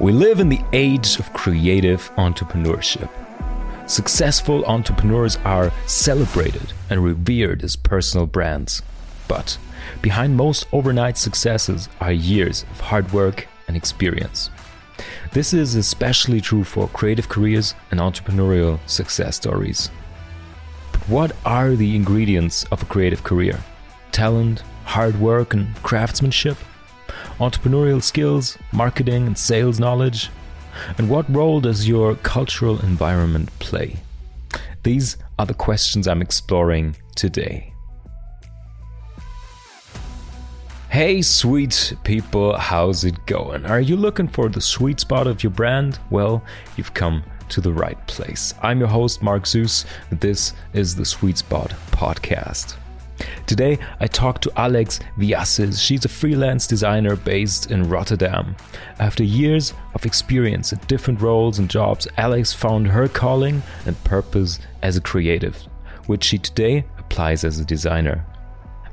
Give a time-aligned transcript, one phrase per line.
[0.00, 3.10] We live in the age of creative entrepreneurship.
[3.88, 8.80] Successful entrepreneurs are celebrated and revered as personal brands.
[9.26, 9.58] But
[10.00, 14.50] behind most overnight successes are years of hard work and experience.
[15.32, 19.90] This is especially true for creative careers and entrepreneurial success stories.
[20.92, 23.58] But what are the ingredients of a creative career?
[24.12, 26.56] Talent, hard work, and craftsmanship?
[27.38, 30.30] Entrepreneurial skills, marketing and sales knowledge?
[30.96, 33.96] And what role does your cultural environment play?
[34.82, 37.72] These are the questions I'm exploring today.
[40.90, 43.66] Hey, sweet people, how's it going?
[43.66, 46.00] Are you looking for the sweet spot of your brand?
[46.10, 46.42] Well,
[46.76, 48.52] you've come to the right place.
[48.62, 49.84] I'm your host, Marc Suess.
[50.10, 52.76] This is the Sweet Spot Podcast.
[53.46, 55.82] Today, I talked to Alex Villacis.
[55.82, 58.56] She's a freelance designer based in Rotterdam.
[58.98, 64.58] After years of experience at different roles and jobs, Alex found her calling and purpose
[64.82, 65.56] as a creative,
[66.06, 68.24] which she today applies as a designer.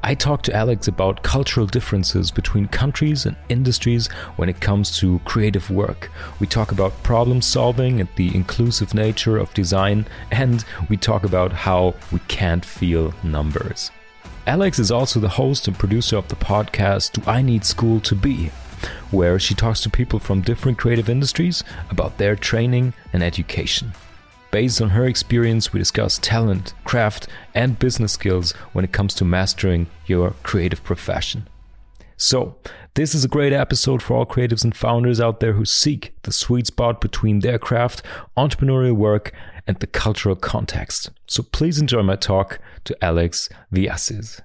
[0.08, 4.05] I talked to Alex about cultural differences between countries and industries
[4.36, 6.11] when it comes to creative work.
[6.39, 11.52] We talk about problem solving and the inclusive nature of design, and we talk about
[11.52, 13.89] how we can't feel numbers.
[14.47, 18.13] Alex is also the host and producer of the podcast Do I Need School to
[18.13, 18.52] Be?
[19.09, 23.93] where she talks to people from different creative industries about their training and education.
[24.52, 29.25] Based on her experience, we discuss talent, craft, and business skills when it comes to
[29.25, 31.47] mastering your creative profession.
[32.17, 32.55] So,
[32.93, 36.31] this is a great episode for all creatives and founders out there who seek the
[36.31, 38.03] sweet spot between their craft,
[38.37, 39.33] entrepreneurial work,
[39.67, 41.09] and the cultural context.
[41.27, 44.41] So, please enjoy my talk to Alex Villacis.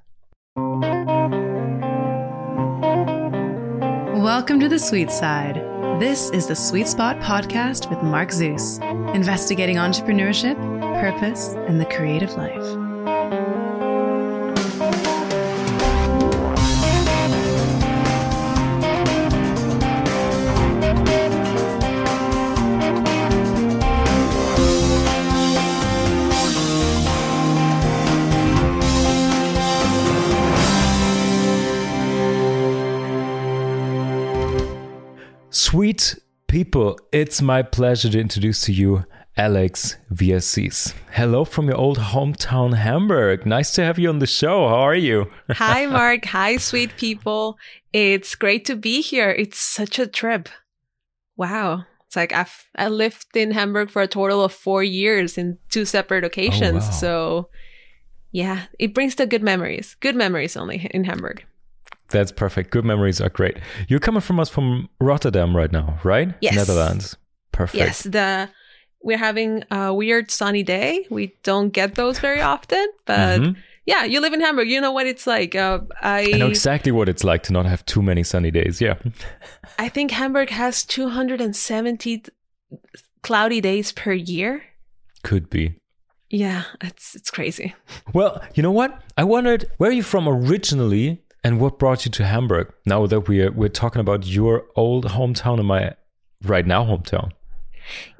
[4.20, 5.56] Welcome to the sweet side.
[6.00, 8.78] This is the Sweet Spot podcast with Marc Suess,
[9.14, 10.56] investigating entrepreneurship,
[11.00, 12.89] purpose, and the creative life.
[35.62, 39.04] Sweet people, it's my pleasure to introduce to you
[39.36, 40.94] Alex Villacis.
[41.12, 43.44] Hello from your old hometown, Hamburg.
[43.44, 44.66] Nice to have you on the show.
[44.70, 45.30] How are you?
[45.50, 46.24] Hi, Mark.
[46.24, 47.58] Hi, sweet people.
[47.92, 49.28] It's great to be here.
[49.32, 50.48] It's such a trip.
[51.36, 51.84] Wow.
[52.06, 55.84] It's like I've I lived in Hamburg for a total of four years in two
[55.84, 56.84] separate occasions.
[56.84, 57.00] Oh, wow.
[57.02, 57.50] So
[58.32, 59.94] yeah, it brings the good memories.
[60.00, 61.44] Good memories only in Hamburg.
[62.10, 62.70] That's perfect.
[62.70, 63.58] Good memories are great.
[63.88, 66.34] You're coming from us from Rotterdam right now, right?
[66.40, 66.54] Yes.
[66.56, 67.16] Netherlands.
[67.52, 67.78] Perfect.
[67.78, 68.48] Yes, the
[69.02, 71.06] we're having a weird sunny day.
[71.10, 73.56] We don't get those very often, but Mhm.
[73.86, 74.68] yeah, you live in Hamburg.
[74.68, 75.54] You know what it's like.
[75.54, 78.80] Uh, I I know exactly what it's like to not have too many sunny days.
[78.80, 78.96] Yeah.
[79.78, 82.24] I think Hamburg has 270
[83.22, 84.62] cloudy days per year.
[85.22, 85.74] Could be.
[86.28, 87.74] Yeah, it's it's crazy.
[88.14, 89.00] Well, you know what?
[89.16, 92.72] I wondered where are you from originally and what brought you to Hamburg?
[92.86, 95.94] Now that we're we're talking about your old hometown and my
[96.42, 97.32] right now hometown.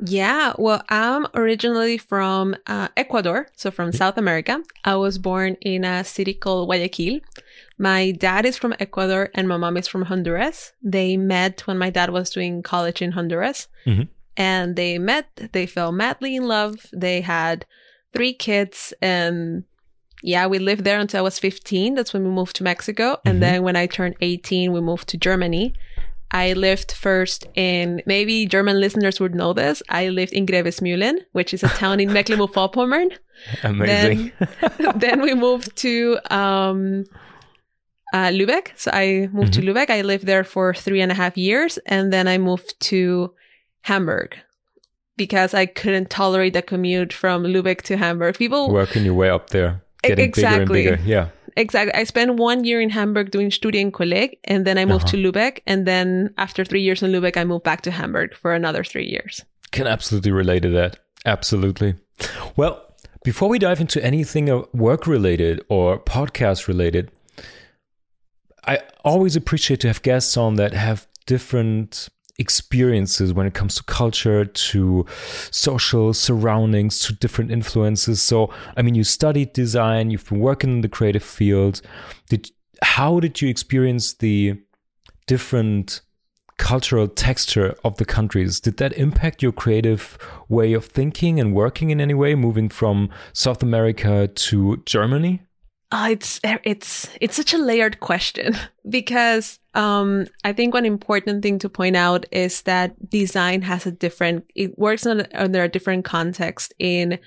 [0.05, 4.63] Yeah, well, I'm originally from uh, Ecuador, so from South America.
[4.85, 7.21] I was born in a city called Guayaquil.
[7.79, 10.73] My dad is from Ecuador and my mom is from Honduras.
[10.83, 13.69] They met when my dad was doing college in Honduras.
[13.87, 14.09] Mhm.
[14.37, 16.87] And they met, they fell madly in love.
[16.93, 17.65] They had
[18.13, 19.65] three kids and
[20.23, 21.95] yeah, we lived there until I was 15.
[21.95, 23.19] That's when we moved to Mexico.
[23.25, 23.41] And Mhm.
[23.41, 25.75] then when I turned 18, we moved to Germany.
[26.33, 29.83] I lived first in, maybe German listeners would know this.
[29.89, 33.11] I lived in Grevesmühlen, which is a town in Mecklenburg-Vorpommern.
[33.65, 34.31] Amazing.
[34.97, 37.05] then we moved to um,
[38.13, 38.69] uh, Lübeck.
[38.77, 39.91] So I moved to Lübeck.
[39.91, 41.79] I lived there for three and a half years.
[41.87, 43.33] And then I moved to
[43.83, 44.37] Hamburg
[45.17, 48.37] because I couldn't tolerate the commute from Lübeck to Hamburg.
[48.39, 49.83] People Working your way up there.
[50.03, 50.83] Getting Exactly.
[50.83, 51.09] bigger and bigger.
[51.11, 51.29] Yeah.
[51.57, 51.93] Exactly.
[51.95, 55.17] I spent one year in Hamburg doing Studienkolleg and then I moved Uh-huh.
[55.17, 55.61] to Lübeck.
[55.67, 59.07] And then after three years in Lübeck, I moved back to Hamburg for another three
[59.07, 59.45] years.
[59.73, 60.99] Can absolutely relate to that.
[61.27, 61.95] Absolutely.
[62.57, 62.83] Well,
[63.25, 67.11] before we dive into anything work related or podcast related,
[68.65, 72.09] I always appreciate to have guests on that have different
[72.41, 75.07] experiences when it comes to culture, to
[75.51, 78.21] social surroundings, to different influences.
[78.21, 81.81] So, I mean, you studied design, you've been working in the creative field.
[82.29, 82.51] Did
[82.83, 84.59] how did you experience the
[85.27, 86.01] different
[86.61, 91.91] cultural texture of the countries, did that impact your creative way of thinking and working
[91.91, 95.41] in any way, moving from South America to Germany?
[95.93, 98.55] Uh, it's it's it's such a layered question
[98.89, 103.93] because um, I think one important thing to point out is that design has a
[103.93, 104.51] different.
[104.55, 107.19] It works on, under a different context in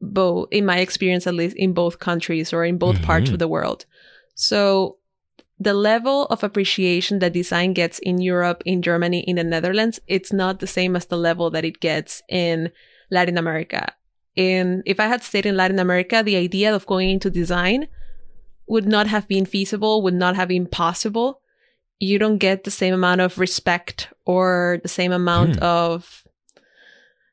[0.00, 3.04] both, in my experience at least, in both countries or in both mm-hmm.
[3.04, 3.86] parts of the world.
[4.34, 4.98] So
[5.60, 10.32] the level of appreciation that design gets in Europe, in Germany, in the Netherlands, it's
[10.32, 12.72] not the same as the level that it gets in
[13.10, 13.94] Latin America.
[14.34, 17.86] In if I had stayed in Latin America, the idea of going into design
[18.66, 21.40] would not have been feasible, would not have been possible.
[22.04, 25.62] You don't get the same amount of respect or the same amount hmm.
[25.62, 26.24] of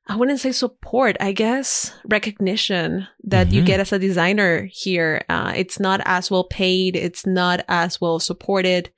[0.07, 3.56] I wouldn't say support, I guess recognition that mm-hmm.
[3.56, 5.23] you get as a designer here.
[5.29, 6.95] Uh, it's not as well paid.
[6.95, 8.91] It's not as well supported.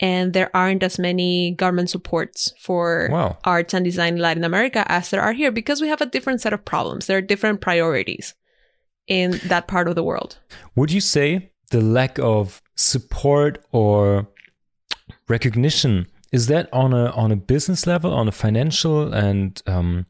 [0.00, 3.38] And there aren't as many government supports for wow.
[3.44, 6.40] arts and design in Latin America as there are here because we have a different
[6.40, 7.06] set of problems.
[7.06, 8.34] There are different priorities
[9.06, 10.38] in that part of the world.
[10.74, 14.28] Would you say the lack of support or
[15.36, 20.06] recognition is that on a on a business level, on a financial and um,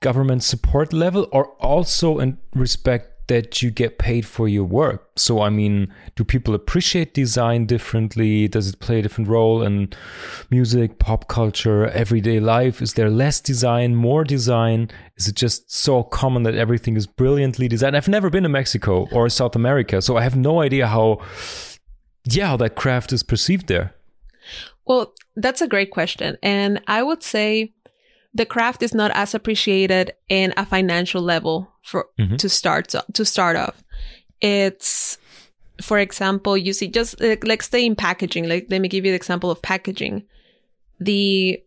[0.00, 5.00] government support level or also in respect that you get paid for your work.
[5.16, 8.48] So, I mean, do people appreciate design differently?
[8.48, 9.88] Does it play a different role in
[10.50, 12.82] music, pop culture, everyday life?
[12.82, 14.90] Is there less design, more design?
[15.16, 17.96] Is it just so common that everything is brilliantly designed?
[17.96, 21.22] I've never been to Mexico or South America, so I have no idea how,
[22.26, 23.94] yeah, how that craft is perceived there.
[24.86, 26.36] Well, that's a great question.
[26.42, 27.72] And I would say
[28.34, 32.36] the craft is not as appreciated in a financial level for mm-hmm.
[32.36, 33.82] to start to start off.
[34.40, 35.18] It's
[35.80, 38.48] for example, you see just like, like stay in packaging.
[38.48, 40.24] Like let me give you the example of packaging.
[41.00, 41.62] The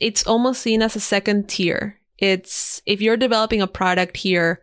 [0.00, 1.98] it's almost seen as a second tier.
[2.18, 4.60] It's if you're developing a product here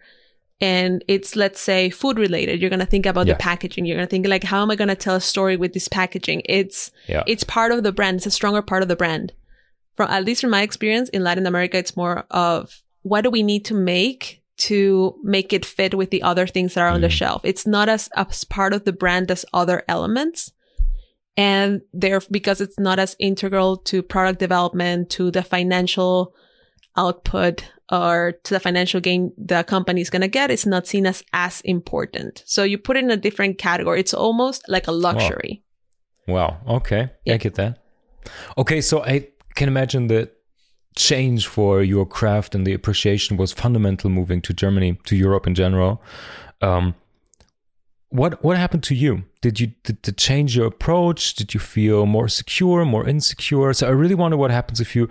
[0.59, 3.33] and it's let's say food related you're going to think about yeah.
[3.33, 5.55] the packaging you're going to think like how am i going to tell a story
[5.55, 7.23] with this packaging it's yeah.
[7.27, 9.33] it's part of the brand it's a stronger part of the brand
[9.97, 13.43] from at least from my experience in Latin America, it's more of what do we
[13.43, 17.07] need to make to make it fit with the other things that are on the
[17.07, 17.11] mm.
[17.11, 17.41] shelf.
[17.43, 20.51] It's not as, as part of the brand as other elements.
[21.35, 26.33] And there, because it's not as integral to product development, to the financial
[26.95, 31.05] output or to the financial gain the company is going to get, it's not seen
[31.05, 32.43] as as important.
[32.45, 33.99] So you put it in a different category.
[33.99, 35.63] It's almost like a luxury.
[36.27, 36.59] Wow.
[36.65, 36.75] wow.
[36.77, 37.09] Okay.
[37.25, 37.35] Yeah.
[37.35, 37.79] I get that.
[38.57, 38.81] Okay.
[38.81, 40.29] So I, can imagine the
[40.95, 45.55] change for your craft and the appreciation was fundamental moving to Germany, to Europe in
[45.55, 46.01] general.
[46.61, 46.95] Um,
[48.09, 49.23] what what happened to you?
[49.41, 51.33] Did you did it change your approach?
[51.33, 53.73] Did you feel more secure, more insecure?
[53.73, 55.09] So I really wonder what happens if you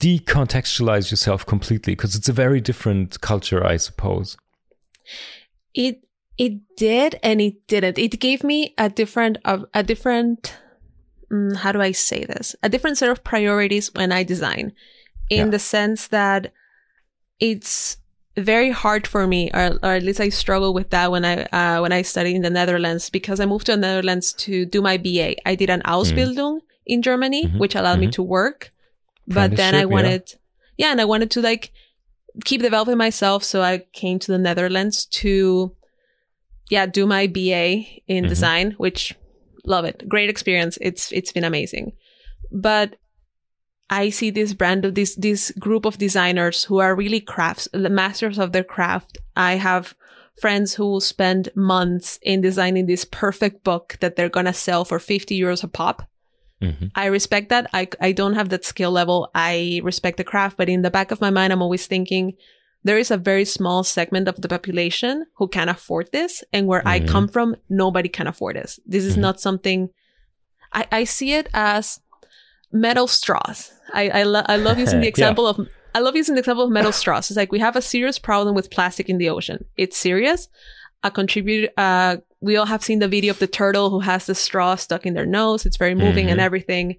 [0.00, 4.36] decontextualize yourself completely, because it's a very different culture, I suppose.
[5.74, 6.04] It
[6.36, 7.98] it did and it didn't.
[7.98, 10.56] It gave me a different a, a different
[11.32, 12.54] mm, how do I say this?
[12.62, 14.72] A different set of priorities when I design,
[15.28, 15.50] in yeah.
[15.50, 16.52] the sense that
[17.40, 17.96] it's
[18.36, 21.80] very hard for me, or, or, at least I struggle with that when I uh,
[21.80, 24.96] when I studied in the Netherlands because I moved to the Netherlands to do my
[24.96, 25.34] BA.
[25.46, 26.62] I did an Ausbildung mm.
[26.86, 27.58] in Germany, mm-hmm.
[27.58, 28.06] which allowed mm-hmm.
[28.06, 28.72] me to work,
[29.28, 30.32] but then I wanted,
[30.76, 30.86] yeah.
[30.86, 31.72] yeah, and I wanted to like
[32.44, 35.74] keep developing myself, so I came to the Netherlands to,
[36.70, 38.28] yeah, do my BA in mm-hmm.
[38.28, 39.14] design, which
[39.64, 40.08] love it.
[40.08, 40.78] Great experience.
[40.80, 41.92] It's it's been amazing.
[42.50, 42.96] But
[43.90, 47.90] I see this brand of this this group of designers who are really crafts, the
[47.90, 49.18] masters of their craft.
[49.36, 49.94] I have
[50.40, 54.98] friends who will spend months in designing this perfect book that they're gonna sell for
[54.98, 56.08] 50 euros a pop.
[56.62, 56.86] Mm-hmm.
[56.94, 57.70] I respect that.
[57.72, 59.30] I I don't have that skill level.
[59.34, 62.34] I respect the craft, but in the back of my mind, I'm always thinking,
[62.82, 66.42] there is a very small segment of the population who can afford this.
[66.52, 66.88] And where mm-hmm.
[66.88, 68.80] I come from, nobody can afford this.
[68.86, 69.22] This is mm-hmm.
[69.22, 69.90] not something
[70.72, 72.00] I, I see it as
[72.72, 73.72] metal straws.
[73.92, 75.50] I, I, lo- I love using the example yeah.
[75.50, 77.30] of, I love using the example of metal straws.
[77.30, 79.64] It's like we have a serious problem with plastic in the ocean.
[79.76, 80.48] It's serious.
[81.02, 84.34] A contributor, uh, we all have seen the video of the turtle who has the
[84.34, 85.66] straw stuck in their nose.
[85.66, 86.32] It's very moving mm-hmm.
[86.32, 86.96] and everything.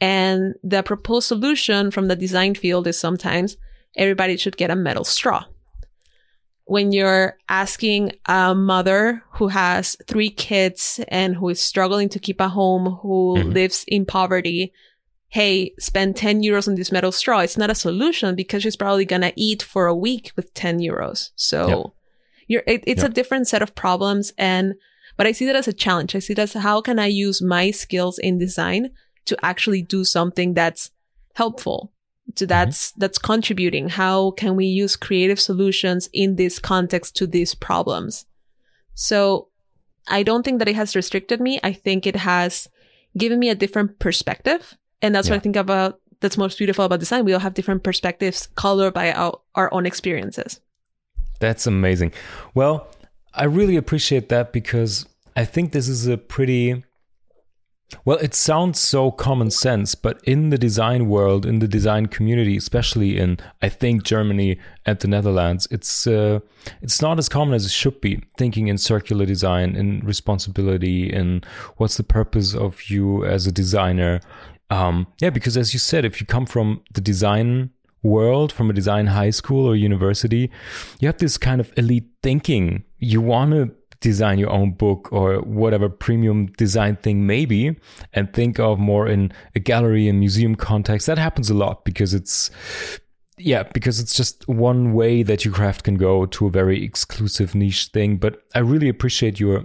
[0.00, 3.56] And the proposed solution from the design field is sometimes
[3.96, 5.44] everybody should get a metal straw.
[6.64, 12.40] When you're asking a mother who has three kids and who is struggling to keep
[12.40, 13.50] a home, who mm-hmm.
[13.50, 14.72] lives in poverty,
[15.28, 19.04] hey, spend 10 euros on this metal straw, it's not a solution because she's probably
[19.04, 21.30] going to eat for a week with 10 euros.
[21.36, 21.95] So yep.
[22.46, 23.10] You're, it, it's yep.
[23.10, 24.32] a different set of problems.
[24.38, 24.74] And,
[25.16, 26.14] but I see that as a challenge.
[26.14, 28.90] I see that as how can I use my skills in design
[29.26, 30.90] to actually do something that's
[31.34, 31.92] helpful
[32.34, 32.48] to mm-hmm.
[32.48, 38.26] that's that's contributing how can we use creative solutions in this context to these problems
[38.94, 39.48] so
[40.08, 42.68] i don't think that it has restricted me i think it has
[43.16, 47.00] given me a different perspective and that's what i think about that's most beautiful about
[47.00, 50.60] design we all have different perspectives colored by our, our own experiences
[51.38, 52.12] That's amazing.
[52.54, 52.88] Well,
[53.34, 56.82] I really appreciate that because I think this is a pretty
[58.04, 62.56] well, it sounds so common sense, but in the design world, in the design community,
[62.56, 66.40] especially in I think Germany and the Netherlands, it's uh,
[66.82, 68.22] it's not as common as it should be.
[68.36, 71.44] Thinking in circular design, in responsibility, in
[71.76, 74.20] what's the purpose of you as a designer.
[74.68, 77.70] Um, yeah, because as you said, if you come from the design
[78.02, 80.50] world from a design high school or university,
[81.00, 82.84] you have this kind of elite thinking.
[82.98, 87.76] You want to design your own book or whatever premium design thing maybe
[88.12, 91.06] and think of more in a gallery and museum context.
[91.06, 92.50] That happens a lot because it's
[93.38, 97.54] yeah, because it's just one way that your craft can go to a very exclusive
[97.54, 98.16] niche thing.
[98.16, 99.64] But I really appreciate your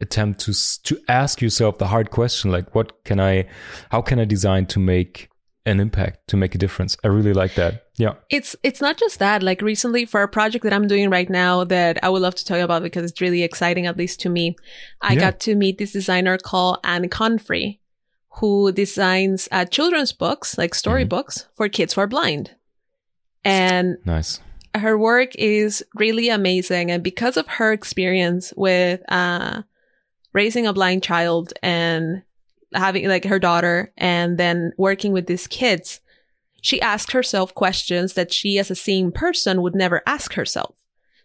[0.00, 0.52] attempt to
[0.82, 3.46] to ask yourself the hard question like what can I
[3.90, 5.28] how can I design to make
[5.66, 6.96] an impact to make a difference.
[7.04, 7.86] I really like that.
[7.96, 8.14] Yeah.
[8.30, 9.42] It's it's not just that.
[9.42, 12.44] Like recently for a project that I'm doing right now that I would love to
[12.44, 14.56] tell you about because it's really exciting, at least to me.
[15.02, 15.20] I Yeah.
[15.20, 17.78] got to meet this designer called Anne Confrey,
[18.40, 22.52] who designs uh, children's books, like storybooks for kids who are blind.
[23.44, 24.40] And Nice.
[24.74, 26.90] her work is really amazing.
[26.90, 29.62] And because of her experience with uh,
[30.32, 32.22] raising a blind child and
[32.74, 36.00] having like her daughter and then working with these kids,
[36.62, 40.74] she asked herself questions that she, as a seeing person, would never ask herself.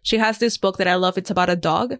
[0.02, 1.18] She has this book that I love.
[1.18, 1.98] It's about a dog.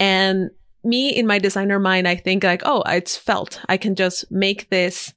[0.00, 0.50] And
[0.84, 3.60] me in my designer mind, I think like, oh, it's felt.
[3.68, 5.14] I can just make this.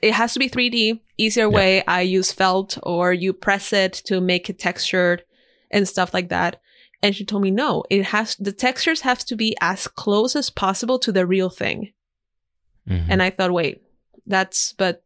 [0.00, 1.56] It has to be 3D, easier Yeah.
[1.56, 1.84] way.
[1.86, 5.24] I use felt or you press it to make it textured
[5.70, 6.60] and stuff like that.
[7.02, 10.50] And she told me, no, it has, the textures have to be as close as
[10.50, 11.92] possible to the real thing.
[12.88, 13.06] Mhm.
[13.08, 13.82] And I thought, wait,
[14.26, 15.04] that's, but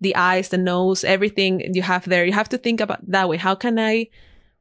[0.00, 3.36] the eyes, the nose, everything you have there, you have to think about that way.
[3.36, 4.08] How can I,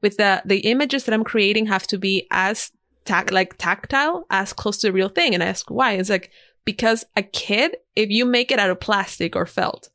[0.02, 2.72] with the, the images that I'm creating have to be as
[3.06, 5.34] tac, like tactile, as close to the real thing.
[5.34, 5.94] And I ask why.
[5.94, 6.32] It's like,
[6.66, 9.90] because a kid, if you make it out of plastic or felt,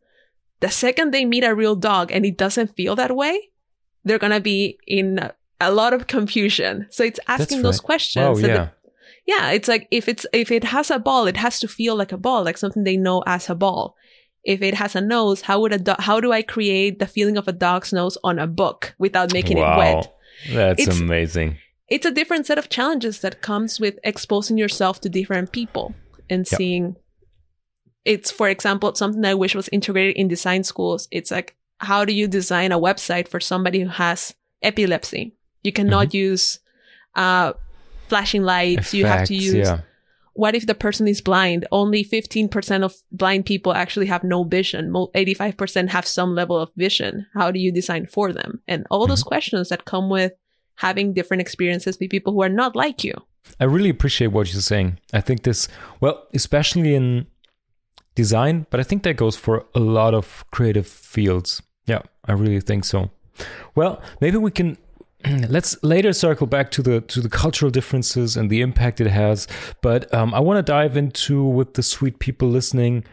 [0.60, 3.50] the second they meet a real dog and it doesn't feel that way,
[4.04, 6.86] they're going to be in a, lot of confusion.
[6.90, 8.26] So it's asking those questions.
[8.26, 8.68] Oh yeah.
[9.32, 12.12] Yeah, it's like if it's if it has a ball, it has to feel like
[12.12, 13.94] a ball, like something they know as a ball.
[14.44, 17.36] If it has a nose, how would a do- how do I create the feeling
[17.36, 20.04] of a dog's nose on a book without making it wet?
[20.52, 21.58] That's It's- amazing.
[21.94, 25.94] It's a different set of challenges that comes with exposing yourself to different people
[26.30, 26.56] and Yeah.
[26.58, 26.96] seeing.
[28.04, 31.08] It's for example something that I wish was integrated in design schools.
[31.10, 31.56] It's like
[31.90, 35.34] how do you design a website for somebody who has epilepsy?
[35.62, 36.16] You cannot Mm-hmm.
[36.30, 36.58] use
[37.14, 37.52] uh,
[38.08, 38.94] flashing lights.
[38.94, 39.80] you have to use yeah.
[40.34, 41.66] what if the person is blind?
[41.72, 44.92] Only 15% of blind people actually have no vision.
[44.92, 47.26] 85% have some level of vision.
[47.34, 48.60] How do you design for them?
[48.68, 49.28] And all those Mm-hmm.
[49.28, 50.32] questions that come with
[50.76, 53.14] having different experiences with people who are not like you.
[53.58, 54.98] I really appreciate what you're saying.
[55.12, 55.68] I think this,
[56.00, 57.26] well, especially in
[58.14, 61.62] design, but I think that goes for a lot of creative fields.
[61.86, 63.10] Yeah, I really think so.
[63.74, 64.76] Well, maybe we can
[65.48, 69.46] let's later circle back to the to the cultural differences and the impact it has.
[69.82, 73.04] But um, I want to dive into with the sweet people listening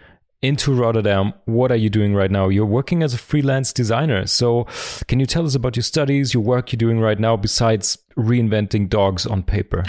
[0.41, 1.33] into Rotterdam.
[1.45, 2.49] What are you doing right now?
[2.49, 4.27] You're working as a freelance designer.
[4.27, 4.67] So,
[5.07, 8.89] can you tell us about your studies, your work you're doing right now, besides reinventing
[8.89, 9.83] dogs on paper?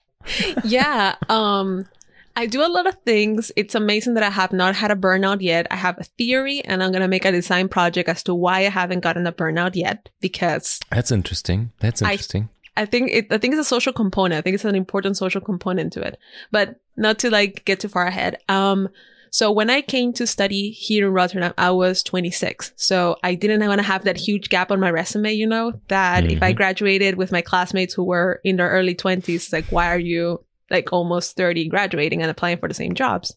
[0.64, 1.16] yeah.
[1.28, 1.88] Um,
[2.36, 3.52] I do a lot of things.
[3.56, 5.66] It's amazing that I have not had a burnout yet.
[5.70, 8.58] I have a theory and I'm going to make a design project as to why
[8.60, 11.72] I haven't gotten a burnout yet because That's interesting.
[11.80, 12.48] That's interesting.
[12.76, 14.38] I think it, I think it's a social component.
[14.38, 16.18] I think it's an important social component to it,
[16.50, 18.38] but not to like get too far ahead.
[18.48, 18.88] Um,
[19.30, 22.72] so when I came to study here in Rotterdam, I was 26.
[22.76, 26.30] So I didn't want to have that huge gap on my resume, you know, that
[26.30, 26.56] if I Mhm.
[26.56, 30.92] graduated with my classmates who were in their early 20s, like, why are you like
[30.92, 33.36] almost 30 graduating and applying for the same jobs?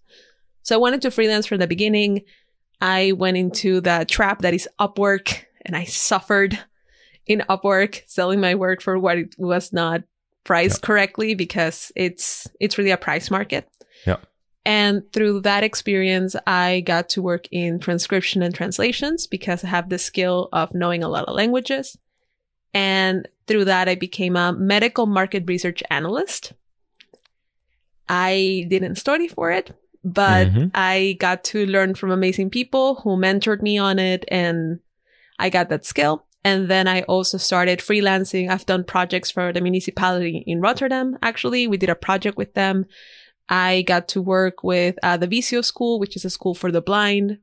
[0.63, 2.23] So I wanted to freelance from the beginning.
[2.81, 6.57] I went into the trap that is Upwork and I suffered
[7.27, 10.01] in Upwork selling my work for what it was not
[10.43, 13.69] priced correctly because it's it's really a price market.
[14.07, 14.17] Yeah.
[14.65, 19.89] And through that experience, I got to work in transcription and translations because I have
[19.89, 21.97] the skill of knowing a lot of languages.
[22.73, 26.53] And through that, I became a medical market research analyst.
[28.07, 29.71] I didn't study for it,
[30.03, 30.71] but Mhm.
[30.73, 34.79] I got to learn from amazing people who mentored me on it and
[35.39, 36.25] I got that skill.
[36.43, 38.49] And then I also started freelancing.
[38.49, 41.17] I've done projects for the municipality in Rotterdam.
[41.23, 42.85] Actually, we did a project with them.
[43.49, 46.81] I got to work with uh, the Visio School, which is a school for the
[46.81, 47.39] blind.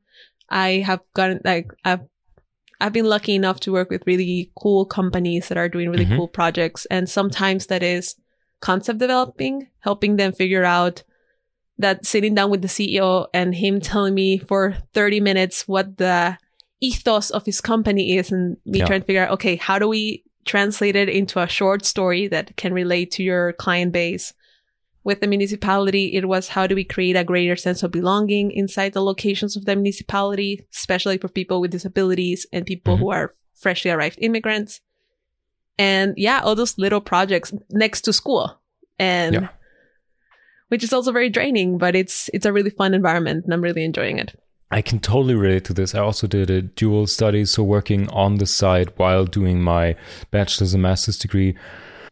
[0.49, 2.01] I have gotten like I've
[2.81, 6.17] I've been lucky enough to work with really cool companies that are doing really Mhm.
[6.17, 8.17] cool projects, and sometimes that is
[8.63, 11.03] concept developing, helping them figure out
[11.79, 16.39] that sitting down with the CEO and him telling me for 30 minutes what the
[16.81, 18.87] ethos of his company is and me Yeah.
[18.87, 22.57] trying to figure out, okay, how do we translate it into a short story that
[22.57, 24.33] can relate to your client base?
[25.05, 28.93] With the municipality, it was how do we create a greater sense of belonging inside
[28.93, 33.01] the locations of the municipality, especially for people with disabilities and people Mhm.
[33.01, 34.81] who are freshly arrived immigrants.
[35.79, 38.59] And yeah, all those little projects next to school.
[38.99, 39.49] And Yeah.
[40.69, 43.85] which is also very draining, but it's it's a really fun environment and I'm really
[43.85, 44.39] enjoying it.
[44.71, 45.95] I can totally relate to this.
[45.95, 49.97] I also did a dual study, so working on the side while doing my
[50.31, 51.55] bachelor's and master's degree.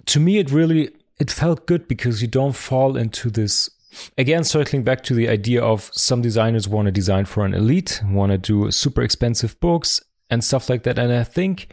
[0.07, 3.71] To me, it really it felt good because you don't fall into this.
[4.19, 8.03] Again, circling back to the idea of some designers want to design for an elite,
[8.07, 10.99] want to do super expensive books and stuff like that.
[10.99, 11.69] And I think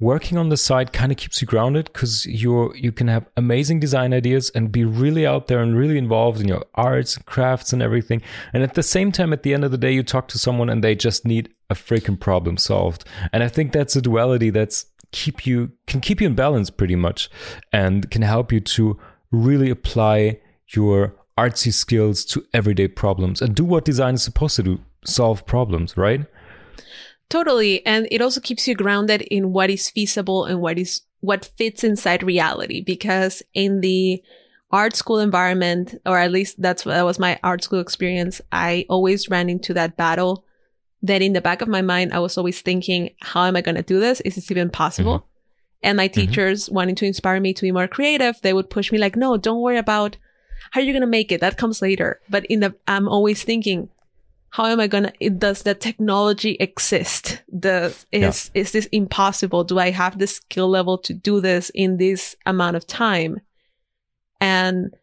[0.00, 3.78] working on the side kind of keeps you grounded because you you can have amazing
[3.78, 7.72] design ideas and be really out there and really involved in your arts and crafts
[7.72, 8.22] and everything.
[8.52, 10.70] And at the same time at the end of the day you talk to someone
[10.70, 13.04] and they just need a freaking problem solved.
[13.32, 16.96] And i think that's a duality that's keep you can keep you in balance pretty
[16.96, 17.28] much
[17.72, 18.98] and can help you to
[19.32, 20.38] really apply
[20.68, 25.44] your artsy skills to everyday problems and do what design is supposed to do solve
[25.46, 26.26] problems right
[27.30, 27.84] Totally.
[27.86, 31.84] And it also keeps you grounded in what is feasible and what is what fits
[31.84, 34.22] inside reality because in the
[34.72, 38.84] art school environment, or at least that's what that was my art school experience, I
[38.88, 40.44] always ran into that battle
[41.02, 43.76] that in the back of my mind, I was always thinking, how am I going
[43.76, 44.20] to do this?
[44.22, 45.18] Is this even possible?
[45.18, 45.26] Mm-hmm.
[45.82, 46.20] And my mm-hmm.
[46.20, 49.36] teachers wanting to inspire me to be more creative, they would push me like, no,
[49.36, 50.16] don't worry about
[50.72, 51.40] how you're going to make it.
[51.40, 52.20] That comes later.
[52.28, 53.88] But in the, I'm always thinking,
[54.50, 55.12] how am I gonna?
[55.38, 57.42] Does the technology exist?
[57.56, 59.64] Does is is this impossible?
[59.64, 63.40] Do I have the skill level to do this in this amount of time?
[64.40, 64.94] And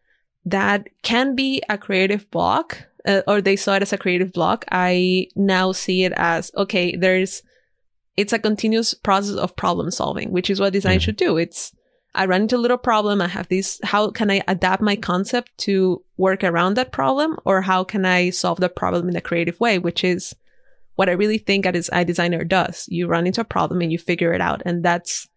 [0.44, 4.64] that can be a creative block, uh, or they saw it as a creative block.
[4.70, 6.96] I now see it as okay.
[6.96, 7.42] There's
[8.16, 11.02] it's a continuous process of problem solving, which is what design Mhm.
[11.02, 11.36] should do.
[11.36, 11.72] It's
[12.14, 13.20] I run into a little problem.
[13.20, 13.80] I have this.
[13.84, 17.36] How can I adapt my concept to work around that problem?
[17.44, 19.78] Or how can I solve the problem in a creative way?
[19.78, 20.34] Which is
[20.96, 22.86] what I really think a, des- a designer does.
[22.88, 24.62] You run into a problem and you figure it out.
[24.64, 25.28] And that's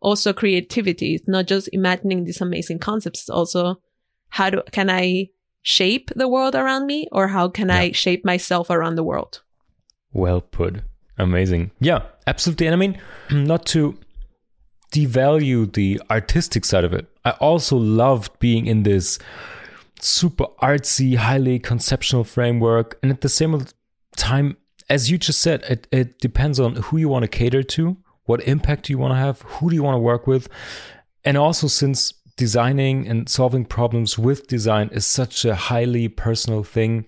[0.00, 1.14] also creativity.
[1.14, 3.20] It's not just imagining these amazing concepts.
[3.20, 3.82] It's also
[4.30, 5.28] how do, can I
[5.60, 9.42] shape the world around me or how can I shape myself around the world?
[10.12, 10.80] Well put.
[11.18, 11.72] Amazing.
[11.80, 12.66] Yeah, absolutely.
[12.66, 12.98] And I mean,
[13.30, 13.98] not to
[14.90, 19.18] devalue the artistic side of it, I also loved being in this
[20.00, 22.98] super artsy, highly conceptual framework.
[23.02, 23.64] And at the same
[24.16, 24.56] time,
[24.88, 28.46] as you just said, it, it depends on who you want to cater to, what
[28.46, 30.48] impact do you want to have, who do you want to work with.
[31.24, 37.06] And also, since designing and solving problems with design is such a highly personal thing,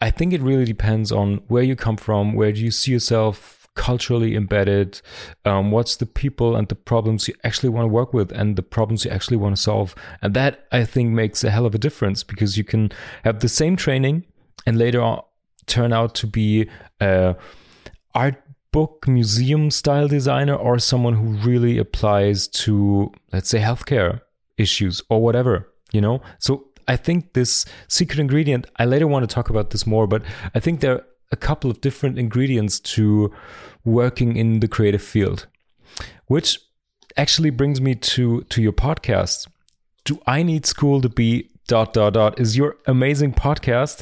[0.00, 3.63] I think it really depends on where you come from, where do you see yourself
[3.74, 5.00] culturally embedded,
[5.44, 8.62] um, what's the people and the problems you actually want to work with, and the
[8.62, 9.94] problems you actually want to solve.
[10.22, 12.90] And that I think makes a hell of a difference because you can
[13.24, 14.24] have the same training
[14.66, 15.22] and later on
[15.66, 16.68] turn out to be
[17.00, 17.36] a
[18.14, 18.40] art
[18.74, 24.20] book museum style designer or someone who really applies to let's say healthcare
[24.58, 29.32] issues or whatever you know so i think this secret ingredient i later want to
[29.32, 30.22] talk about this more but
[30.56, 31.04] i think there
[31.34, 33.30] a couple of different ingredients to
[33.84, 35.46] working in the creative field
[36.26, 36.58] which
[37.16, 39.46] actually brings me to to your podcast.
[40.04, 41.28] Do i need school to be
[41.66, 43.96] dot dot dot is your amazing podcast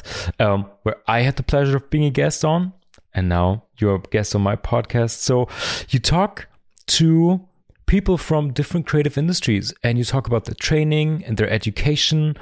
[0.45, 2.73] um, where i had the pleasure of being a guest on
[3.13, 5.17] and now you're a guest on my podcast.
[5.17, 5.47] So
[5.89, 6.47] you talk
[6.87, 7.47] to
[7.85, 12.35] people from different creative industries and you talk about their training and their education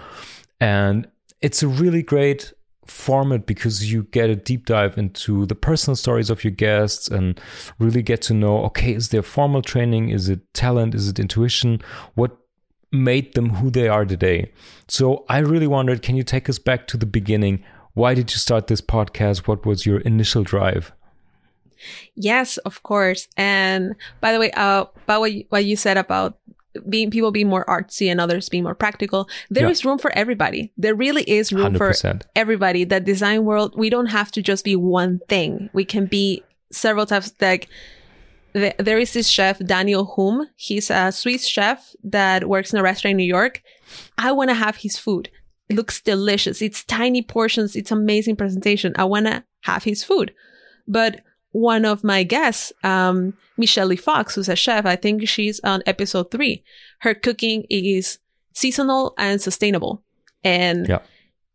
[0.60, 1.08] and
[1.42, 2.54] it's a really great
[2.86, 7.40] format because you get a deep dive into the personal stories of your guests and
[7.80, 10.10] really get to know okay is there formal training?
[10.10, 10.96] Is it talent?
[10.96, 11.82] Is it intuition?
[12.16, 12.38] What
[12.92, 14.52] made them who they are today?
[14.88, 17.64] So i really wondered can you take us back to the beginning?
[17.94, 19.48] Why did you start this podcast?
[19.48, 20.94] What was your initial drive?
[22.16, 23.28] Yes, of course.
[23.38, 26.38] And by the way, uh, about what you, what you said about
[26.90, 29.28] being people being more artsy and others being more practical.
[29.50, 29.90] There is Yeah.
[29.90, 30.72] room for everybody.
[30.78, 32.26] There really is room for 100%.
[32.36, 32.84] everybody.
[32.86, 35.70] That design world, we don't have to just be one thing.
[35.74, 37.34] We can be several types.
[37.42, 37.68] Like
[38.54, 40.48] th- there is this chef Daniel Humm.
[40.56, 43.62] He's a Swiss chef that works in a restaurant in New York.
[44.18, 45.30] I want to have his food.
[45.70, 46.62] It looks delicious.
[46.62, 47.76] It's tiny portions.
[47.76, 48.94] It's amazing presentation.
[48.98, 50.34] I want to have his food.
[50.88, 55.60] But one of my guests, um, Michelle Lee Fox, who's a chef, I think she's
[55.64, 56.64] on episode three.
[57.00, 58.20] Her cooking is
[58.54, 60.04] seasonal and sustainable.
[60.44, 61.00] And Yeah.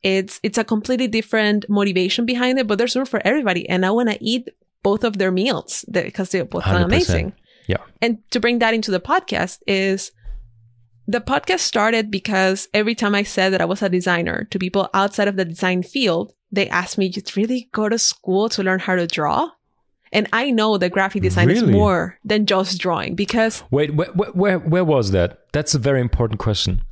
[0.02, 3.68] it's it's a completely different motivation behind it, but there's room for everybody.
[3.68, 4.48] And I want to eat
[4.82, 6.84] both of their meals because they're both 100%.
[6.84, 7.32] amazing.
[7.66, 7.78] Yeah.
[8.00, 10.12] And to bring that into the podcast is
[11.08, 14.88] the podcast started because every time I said that I was a designer to people
[14.94, 18.78] outside of the design field, they asked me, you really go to school to learn
[18.80, 19.50] how to draw?
[20.16, 24.30] And I know that graphic design is more than just drawing because Wait, where, where,
[24.30, 25.28] where, where was that?
[25.52, 26.82] That's a very important question.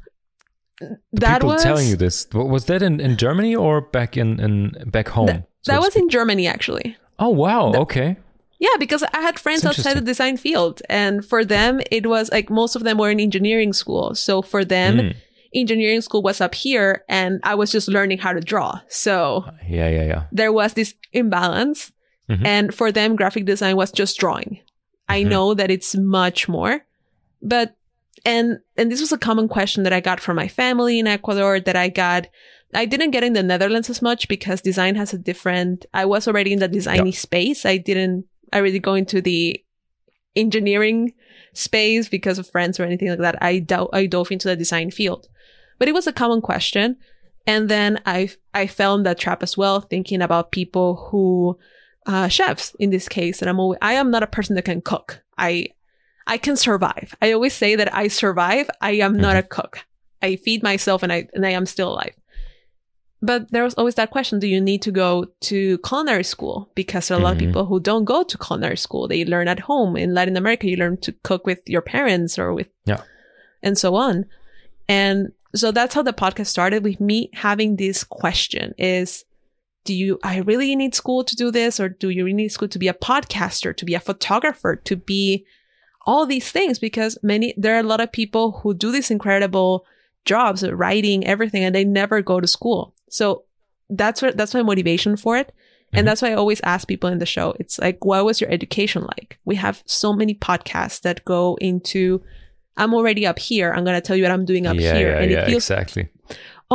[0.81, 4.41] The that people was telling you this was that in, in Germany or back in,
[4.41, 5.27] in back home?
[5.27, 6.97] that, so that was in Germany actually.
[7.19, 7.73] Oh wow!
[7.75, 8.17] okay.
[8.59, 12.51] Yeah, because I had friends outside the design field, and for them, it was like
[12.51, 14.15] most of them were in engineering school.
[14.15, 15.15] So for them, Mm.
[15.55, 18.81] engineering school was up here, and I was just learning how to draw.
[18.89, 20.23] So Yeah, yeah, yeah.
[20.33, 21.93] there was this imbalance,
[22.29, 22.47] Mhm.
[22.47, 24.61] and for them, graphic design was just drawing.
[25.09, 25.29] I Mhm.
[25.29, 26.85] know that it's much more,
[27.43, 27.77] but
[28.25, 31.61] and and this was a common question that I got from my family in Ecuador
[31.61, 32.27] that I got.
[32.73, 35.85] I didn't get in the Netherlands as much because design has a different.
[35.93, 37.67] I was already in the designy space.
[37.67, 38.25] I didn't.
[38.53, 39.63] I really go into the
[40.37, 41.13] engineering
[41.53, 43.37] space because of friends or anything like that.
[43.43, 45.29] I do- I dove into the design field,
[45.79, 46.97] but it was a common question.
[47.47, 51.59] And then I I fell in that trap as well, thinking about people who
[52.07, 53.40] uh, chefs in this case.
[53.40, 55.23] And I'm always, I am not a person that can cook.
[55.38, 55.69] I
[56.27, 57.14] I can survive.
[57.21, 58.71] I always say that I survive.
[58.81, 59.85] I am not a cook.
[60.23, 62.14] I feed myself and I and I am still alive.
[63.23, 66.71] But there was always that question: Do you need to go to culinary school?
[66.75, 67.40] Because there are a lot Mhm.
[67.40, 69.09] of people who don't go to culinary school.
[69.09, 69.97] They learn at home.
[69.97, 73.01] In Latin America, you learn to cook with your parents or with Yeah.
[73.62, 74.27] and so on.
[74.88, 79.25] And so that's how the podcast started with me having this question is
[79.85, 82.68] do you I really need school to do this or do you really need school
[82.68, 85.47] to be a podcaster, to be a photographer, to be
[86.07, 89.87] all these things because many there are a lot of people who do these incredible
[90.25, 92.94] jobs uh, writing everything and they never go to school.
[93.09, 93.44] So
[93.90, 95.53] that's what that's my motivation for it.
[95.92, 96.07] And mm-hmm.
[96.07, 97.55] that's why I always ask people in the show.
[97.61, 99.38] It's like, what was your education like?
[99.44, 102.23] We have so many podcasts that go into
[102.77, 103.73] I'm already up here.
[103.73, 105.11] I'm going to tell you what I'm doing up yeah, here.
[105.11, 106.09] yeah, and yeah, it feels exactly.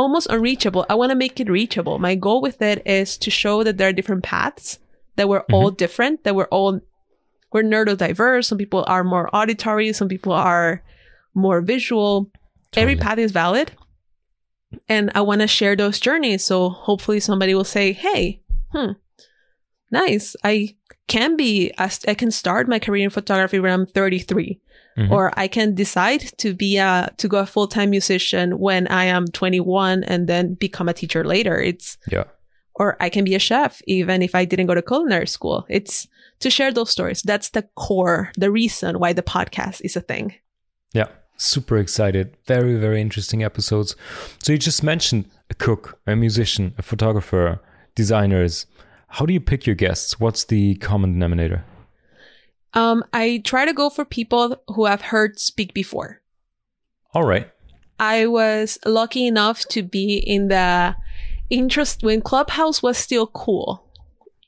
[0.00, 0.86] Almost unreachable.
[0.88, 1.98] I want to make it reachable.
[1.98, 4.78] My goal with it is to show that there are different paths,
[5.16, 5.54] that we're Mm-hmm.
[5.54, 6.80] all different, that we're all
[7.52, 8.44] we're neurodiverse.
[8.44, 10.82] Some people are more auditory, some people are
[11.34, 12.30] more visual.
[12.76, 13.72] Every path is valid.
[14.88, 16.44] And I want to share those journeys.
[16.44, 18.40] So hopefully somebody will say, Hey,
[18.72, 18.92] hmm,
[19.90, 20.36] nice.
[20.44, 20.76] I
[21.08, 24.60] can be, I can start my career in photography when I'm 33
[24.98, 25.10] Mhm.
[25.10, 29.04] or I can decide to be a to go a full time musician when I
[29.04, 31.60] am 21 and then become a teacher later.
[31.60, 32.24] It's Yeah.
[32.74, 35.64] or I can be a chef even if I didn't go to culinary school.
[35.68, 36.08] It's
[36.40, 37.22] to share those stories.
[37.22, 40.34] That's the core, the reason why the podcast is a thing.
[40.92, 42.36] Yeah, super excited.
[42.46, 43.94] Very, very interesting episodes.
[44.42, 47.60] So you just mentioned a cook, a musician, a photographer,
[47.94, 48.66] designers.
[49.08, 50.18] How do you pick your guests?
[50.18, 51.64] What's the common denominator?
[52.74, 56.20] Um, I try to go for people who I've heard speak before.
[57.14, 57.50] All right.
[57.98, 60.96] I was lucky enough to be in the
[61.50, 63.84] interest when Clubhouse was still cool.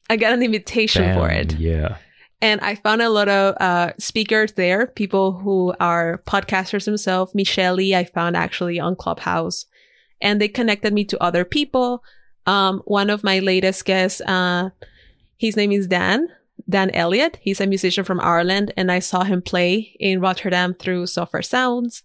[0.08, 1.58] I got an invitation for it.
[1.58, 1.96] Yeah.
[2.40, 7.34] And I found a lot of uh, speakers there, people who are podcasters themselves.
[7.34, 9.66] Michelle, I found actually on Clubhouse,
[10.20, 12.02] and they connected me to other people.
[12.46, 14.70] Um, one of my latest guests, uh,
[15.36, 16.28] his name is Dan,
[16.68, 17.38] Dan Elliott.
[17.40, 22.02] He's a musician from Ireland, and I saw him play in Rotterdam through Sofar Sounds.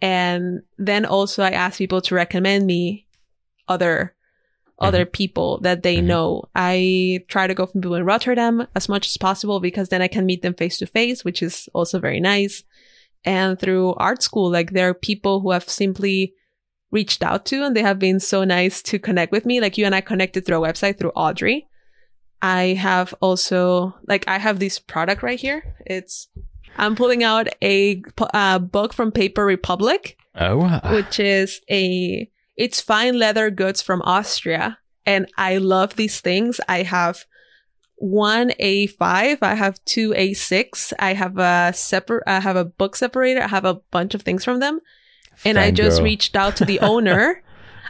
[0.00, 3.06] And then also I asked people to recommend me
[3.66, 4.14] other
[4.80, 6.04] other people that they Mhm.
[6.04, 6.44] know.
[6.54, 10.06] I try to go from people in Rotterdam as much as possible because then I
[10.06, 12.62] can meet them face to face, which is also very nice.
[13.24, 16.32] And through art school, like there are people who have simply
[16.92, 19.60] reached out to and they have been so nice to connect with me.
[19.60, 21.66] Like you and I connected through a website through Audrey.
[22.40, 25.74] I have also, like, I have this product right here.
[25.86, 26.28] It's,
[26.76, 33.18] I'm pulling out a uh, book from Paper Republic Oh, which is a it's fine
[33.18, 34.78] leather goods from Austria.
[35.04, 36.60] And I love these things.
[36.68, 37.24] I have
[37.96, 39.38] one A5.
[39.42, 40.92] I have two A6.
[40.98, 43.42] I have a separate, I have a book separator.
[43.42, 44.80] I have a bunch of things from them.
[45.44, 47.42] And I just reached out to the owner.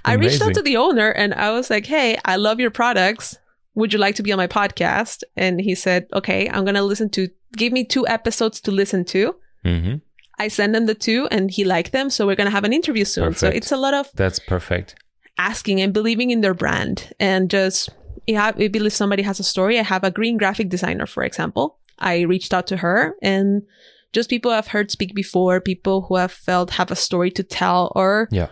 [0.05, 3.39] I reached out to the owner and I was like, Hey, I love your products.
[3.79, 5.23] Would you like to be on my podcast?
[5.37, 9.05] And he said, Okay, I'm going to listen to, give me two episodes to listen
[9.14, 9.35] to.
[9.64, 9.95] hmm
[10.41, 12.11] I send him the two and he liked them.
[12.11, 13.35] So we're going to have an interview soon.
[13.35, 14.95] So it's a lot of That's perfect.
[15.37, 17.88] asking and believing in their brand and just
[18.27, 19.79] yeah I believe somebody has a story.
[19.79, 21.79] I have a green graphic designer, for example.
[21.99, 23.62] I reached out to her and
[24.12, 27.93] just people I've heard speak before, people who have felt have a story to tell,
[27.97, 28.51] or Yeah.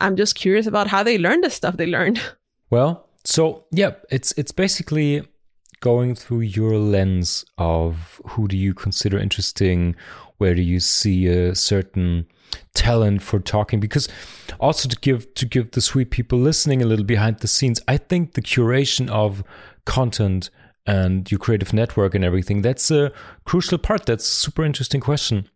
[0.00, 2.20] I'm just curious about how they learned the stuff they learned.
[2.70, 5.26] Well, so yeah, it's it's basically
[5.80, 9.94] going through your lens of who do you consider interesting,
[10.38, 12.26] where do you see a certain
[12.74, 13.80] talent for talking?
[13.80, 14.08] Because
[14.60, 17.96] also to give to give the sweet people listening a little behind the scenes i
[17.96, 19.42] think the curation of
[19.84, 20.50] content
[20.86, 23.12] and your creative network and everything that's a
[23.44, 24.06] crucial part.
[24.06, 25.48] That's a super interesting question.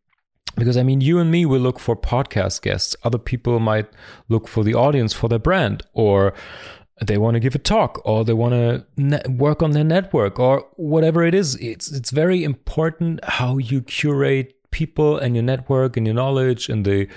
[0.57, 2.97] Because I mean, you and me will look for podcast guests.
[3.05, 3.87] Other people might
[4.29, 6.35] look for the audience for their brand, or
[7.05, 10.39] they want to give a talk, or they want to ne- work on their network,
[10.39, 11.55] or whatever it is.
[11.57, 16.85] It's it's very important how you curate people and your network and your knowledge and
[16.85, 17.09] the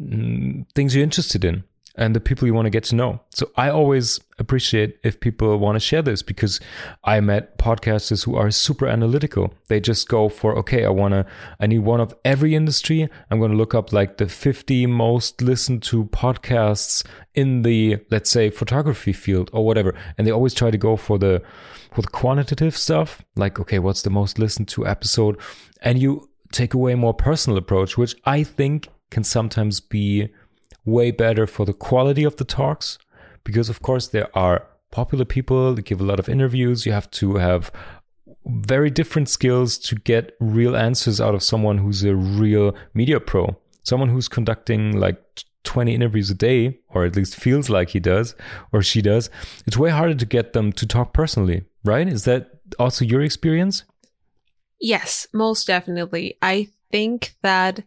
[0.00, 1.64] mm, things you're interested in
[1.96, 3.20] and the people you want to get to know.
[3.30, 6.60] So I always appreciate if people want to share this because
[7.04, 9.54] I met podcasters who are super analytical.
[9.68, 11.26] They just go for, okay, I want to,
[11.58, 13.08] I need one of every industry.
[13.30, 17.04] I'm going to look up like the 50 most listened to podcasts
[17.34, 19.94] in the, let's say, photography field or whatever.
[20.18, 21.42] And they always try to go for the,
[21.92, 23.22] for the quantitative stuff.
[23.36, 25.40] Like, okay, what's the most listened to episode?
[25.80, 30.28] And you take away a more personal approach, which I think can sometimes be
[30.86, 32.98] way better for the quality of the talks
[33.44, 36.86] because of course there are popular people that give a lot of interviews.
[36.86, 37.70] You have to have
[38.46, 43.56] very different skills to get real answers out of someone who's a real media pro.
[43.82, 45.20] Someone who's conducting like
[45.64, 48.36] 20 interviews a day or at least feels like he does
[48.72, 49.28] or she does
[49.66, 52.08] it's way harder to get them to talk personally right?
[52.08, 53.84] Is that also your experience?
[54.80, 56.36] Yes, most definitely.
[56.42, 57.84] I think that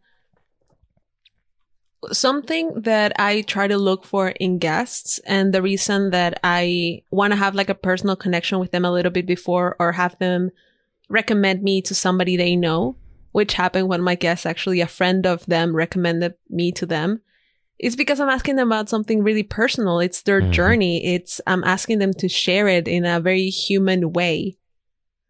[2.12, 7.32] something that I try to look for in guests and the reason that I want
[7.32, 10.52] to have like a personal connection with them a little bit before or have them
[11.10, 12.96] recommend me to somebody they know,
[13.32, 17.22] which happened when my guest actually a friend of them recommended me to them.
[17.80, 20.00] Is because I'm asking them about something really personal.
[20.00, 20.52] It's their Mhm.
[20.52, 21.16] journey.
[21.16, 24.58] It's I'm asking them to share it in a very human way.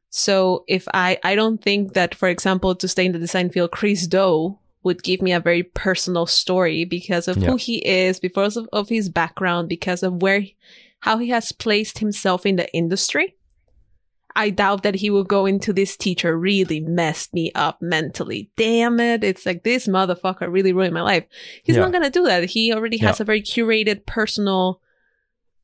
[0.10, 3.72] So if I, I don't think that, for example, to stay in the design field,
[3.72, 7.50] Chris Do would give me a very personal story because of Yeah.
[7.50, 10.44] who he is, because of, of his background, because of where,
[11.02, 13.36] how he has placed himself in the industry.
[14.36, 18.52] I doubt that he will go into this teacher really messed me up mentally.
[18.56, 19.24] Damn it.
[19.24, 21.26] It's like this motherfucker really ruined my life.
[21.64, 21.82] He's Yeah.
[21.82, 22.46] not going to do that.
[22.52, 23.24] He already has Yeah.
[23.24, 24.82] a very curated personal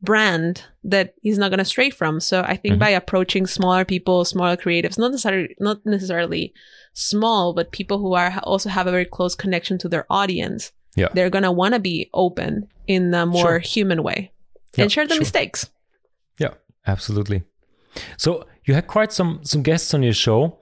[0.02, 2.20] brand that he's not going to stray from.
[2.20, 2.80] So I think Mhm.
[2.80, 6.54] by approaching smaller people, smaller creatives, not necessarily, not necessarily
[6.96, 11.10] small, but people who are also have a very close connection to their audience, Yeah.
[11.14, 13.60] they're going to want to be open in a more Sure.
[13.60, 14.32] human way
[14.76, 15.22] Yeah, and share the sure.
[15.22, 15.70] mistakes.
[16.40, 16.54] Yeah,
[16.88, 17.44] absolutely.
[18.18, 20.60] So you had quite some some guests on your show.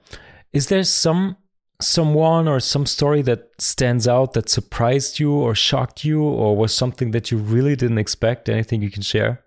[0.52, 1.36] Is there some
[1.80, 6.72] someone or some story that stands out that surprised you or shocked you or was
[6.74, 8.48] something that you really didn't expect?
[8.48, 9.43] Anything you can share?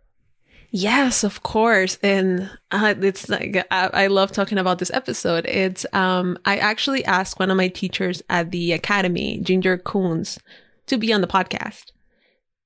[0.79, 1.97] Yes, of course.
[2.03, 5.45] And uh, it's like, I, I love talking about this episode.
[5.47, 10.37] It's, um, I actually asked one of my teachers at the academy, Ginger Coons,
[10.85, 11.85] to be on the podcast.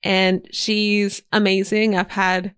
[0.03, 1.95] And she's amazing.
[1.95, 2.53] I've had,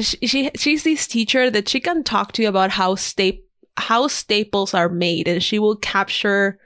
[0.00, 3.40] she, she she's this teacher that she can talk to you about how sta-
[3.76, 6.58] how staples are made and she will capture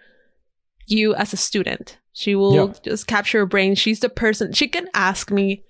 [0.86, 1.98] you as a student.
[2.12, 2.72] She will Yeah.
[2.82, 3.74] just capture your brain.
[3.74, 5.64] She's the person, she can ask me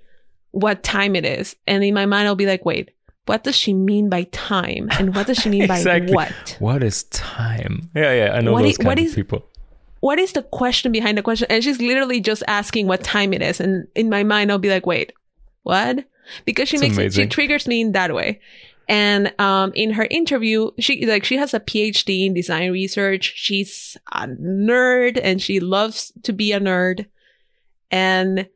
[0.57, 1.55] what time it is.
[1.67, 2.91] And in my mind, I'll be like, wait,
[3.27, 4.89] what does she mean by time?
[4.99, 6.07] And what does she mean Exactly.
[6.15, 6.57] by what?
[6.61, 7.91] What is time?
[7.95, 9.45] Yeah, yeah, I know What those is- kind what of is- people.
[10.01, 11.47] What is the question behind the question?
[11.51, 13.61] And she's literally just asking what time it is.
[13.61, 15.13] And in my mind, I'll be like, wait,
[15.65, 16.05] what?
[16.45, 18.41] Because she It's makes it, she triggers me in that way.
[18.89, 23.33] And um, in her interview, she like she has a PhD in design research.
[23.35, 27.07] She's a nerd and she loves to be a nerd.
[27.91, 28.49] And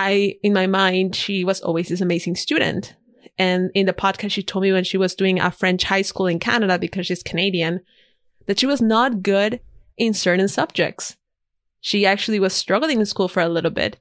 [0.00, 2.96] I, in my mind, she was always this amazing student.
[3.36, 6.26] And in the podcast, she told me when she was doing a French high school
[6.26, 7.80] in Canada because she's Canadian,
[8.46, 9.60] that she was not good
[9.98, 11.16] in certain subjects.
[11.82, 13.98] She actually was struggling in school for a little bit.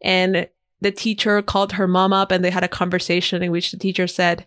[0.00, 0.48] And
[0.80, 4.06] the teacher called her mom up and they had a conversation in which the teacher
[4.06, 4.46] said,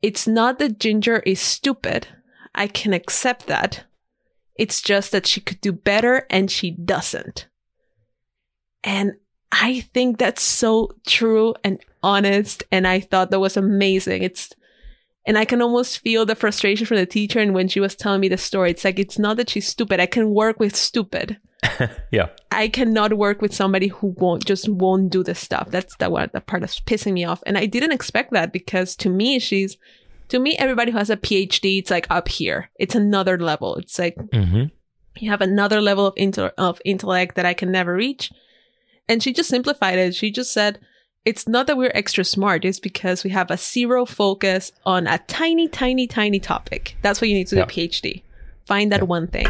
[0.00, 2.08] it's not that Ginger is stupid.
[2.54, 3.84] I can accept that.
[4.54, 7.46] It's just that she could do better and she doesn't.
[8.82, 9.12] And
[9.52, 12.62] I think that's so true and honest.
[12.70, 14.22] And I thought that was amazing.
[14.22, 14.50] It's,
[15.26, 17.40] and I can almost feel the frustration from the teacher.
[17.40, 20.00] And when she was telling me the story, it's like, it's not that she's stupid.
[20.00, 21.38] I can work with stupid.
[22.10, 22.28] yeah.
[22.50, 25.68] I cannot work with somebody who won't just won't do the stuff.
[25.70, 27.42] That's the one the part that's pissing me off.
[27.44, 29.76] And I didn't expect that because to me, she's
[30.28, 32.70] to me, everybody who has a PhD, it's like up here.
[32.78, 33.76] It's another level.
[33.76, 34.64] It's like Mm-hmm.
[35.18, 38.32] you have another level of inter- of intellect that I can never reach.
[39.10, 40.14] And she just simplified it.
[40.14, 40.78] She just said,
[41.24, 42.64] it's not that we're extra smart.
[42.64, 46.96] It's because we have a zero focus on a tiny, tiny, tiny topic.
[47.02, 47.64] That's what you need to Yeah.
[47.66, 48.22] do a PhD.
[48.66, 49.04] Find that Yeah.
[49.06, 49.48] one thing.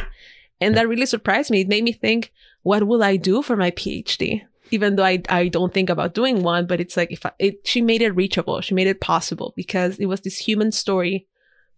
[0.60, 1.60] And that really surprised me.
[1.60, 4.42] It made me think, what will I do for my PhD?
[4.72, 7.66] Even though I, I don't think about doing one, but it's like if I, it,
[7.66, 11.26] she made it reachable, she made it possible because it was this human story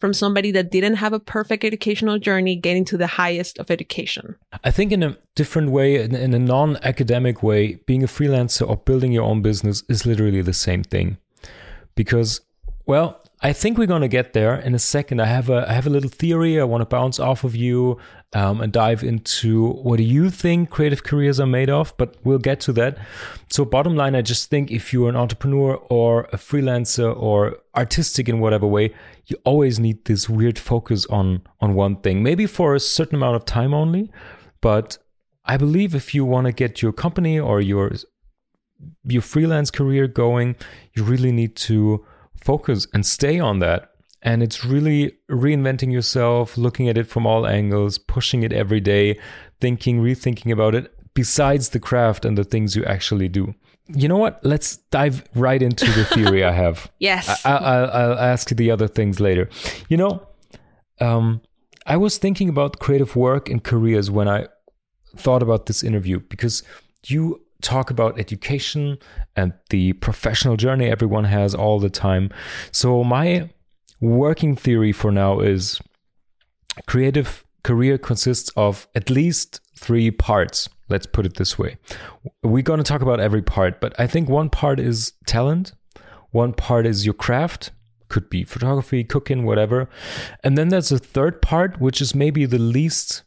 [0.02, 4.34] from somebody that didn't have a perfect educational journey getting to the highest of education.
[4.64, 9.12] I think in a different way, in, a non-academic way, being a freelancer or building
[9.12, 11.18] your own business is literally the same thing.
[11.94, 12.40] Because,
[12.84, 15.20] well, I think we're gonna get there in a second.
[15.20, 17.98] I have a I have a little theory I want to bounce off of you
[18.34, 21.94] um, and dive into what do you think creative careers are made of.
[21.98, 22.98] But we'll get to that.
[23.50, 28.28] So, bottom line, I just think if you're an entrepreneur or a freelancer or artistic
[28.28, 28.94] in whatever way,
[29.26, 32.22] you always need this weird focus on on one thing.
[32.22, 34.10] Maybe for a certain amount of time only,
[34.60, 34.98] but
[35.44, 37.92] I believe if you want to get your company or your
[39.04, 40.56] your freelance career going,
[40.94, 42.04] you really need to
[42.42, 43.91] focus and stay on that.
[44.22, 49.18] And it's really reinventing yourself, looking at it from all angles, pushing it every day,
[49.60, 53.54] thinking, rethinking about it, besides the craft and the things you actually do.
[53.88, 54.38] You know what?
[54.44, 56.90] Let's dive right into the theory I have.
[56.98, 57.44] Yes.
[57.44, 59.48] I, I'll, I'll ask you the other things later.
[59.88, 60.26] You know,
[61.00, 61.42] um,
[61.84, 64.46] I was thinking about creative work and careers when I
[65.16, 66.62] thought about this interview because
[67.06, 68.98] you talk about education
[69.36, 72.30] and the professional journey everyone has all the time.
[72.70, 73.50] So, my
[74.02, 75.80] working theory for now is
[76.86, 80.68] creative career consists of at least three parts.
[80.88, 81.78] Let's put it this way.
[82.42, 85.72] We're going to talk about every part, but I think one part is talent,
[86.32, 87.70] one part is your craft,
[88.08, 89.88] could be photography, cooking, whatever.
[90.42, 93.22] And then there's a third part, which is maybe the least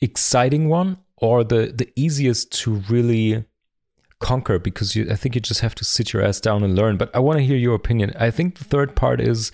[0.00, 3.44] exciting one or the, the easiest to really
[4.20, 6.96] conquer because you, I think you just have to sit your ass down and learn.
[6.96, 8.12] But I want to hear your opinion.
[8.18, 9.50] I think the third part is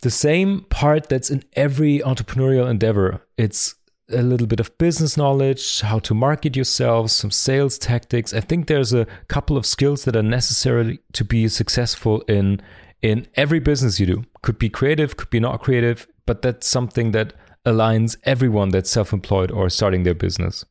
[0.00, 3.26] the same part that's in every entrepreneurial endeavor.
[3.36, 3.74] It's
[4.10, 8.34] a little bit of business knowledge, how to market yourself, some sales tactics.
[8.34, 12.60] I think there's a couple of skills that are necessary to be successful in
[13.00, 14.24] in every business you do.
[14.42, 17.32] Could be creative, could be not creative, but that's something that
[17.66, 20.64] aligns everyone that's self-employed or starting their business.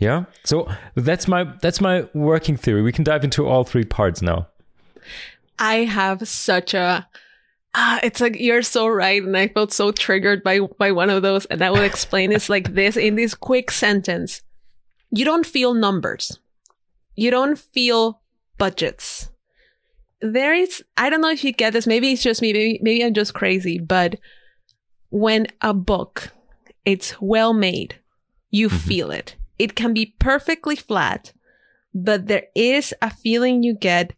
[0.00, 0.24] Yeah?
[0.44, 2.82] So that's my that's my working theory.
[2.82, 4.48] We can dive into all three parts now.
[5.58, 7.08] I have such a
[7.74, 11.22] ah, it's like you're so right, and I felt so triggered by by one of
[11.22, 14.42] those, and I will explain it's like this in this quick sentence.
[15.10, 16.38] You don't feel numbers.
[17.14, 18.20] You don't feel
[18.58, 19.30] budgets.
[20.20, 23.04] There is I don't know if you get this, maybe it's just me, maybe maybe
[23.04, 24.16] I'm just crazy, but
[25.10, 26.30] when a book
[26.84, 27.98] it's well made,
[28.50, 29.36] you feel it.
[29.58, 31.32] It can be perfectly flat,
[31.94, 34.14] but there is a feeling you get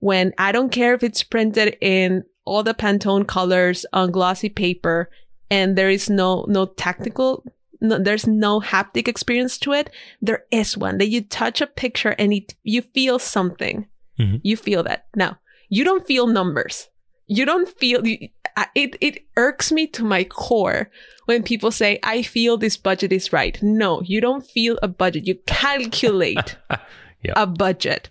[0.00, 5.08] when I don't care if it's printed in all the Pantone colors on glossy paper
[5.50, 7.44] and there is no no tactical
[7.80, 9.90] no, there's no haptic experience to it.
[10.20, 13.86] There is one that you touch a picture and it, you feel something.
[14.18, 14.40] Mhm.
[14.44, 15.06] You feel that.
[15.16, 16.88] Now, you don't feel numbers.
[17.26, 18.28] You don't feel you,
[18.74, 18.96] it.
[19.00, 20.90] It irks me to my core
[21.26, 25.26] when people say, "I feel this budget is right." No, you don't feel a budget.
[25.26, 26.56] You calculate
[27.22, 27.34] Yeah.
[27.36, 28.08] a budget.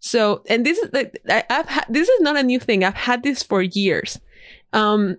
[0.00, 2.84] So, and this is like I- I've had this is not a new thing.
[2.84, 4.20] I've had this for years.
[4.72, 5.16] Um,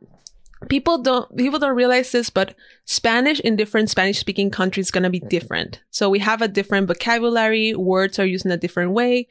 [0.70, 2.54] people don't people don't realize this, but
[2.86, 5.82] Spanish in different Spanish speaking countries is gonna be different.
[5.90, 7.74] So we have a different vocabulary.
[7.76, 9.28] Words are used in a different way.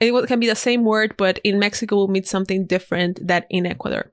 [0.00, 3.66] It can be the same word, but in Mexico will mean something different than in
[3.66, 4.12] Ecuador.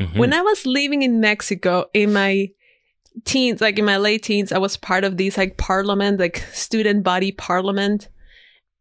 [0.00, 0.18] Mhm.
[0.18, 2.50] When I was living in Mexico in my
[3.24, 7.04] teens, like in my late teens, I was part of these like parliament, like student
[7.04, 8.08] body parliament.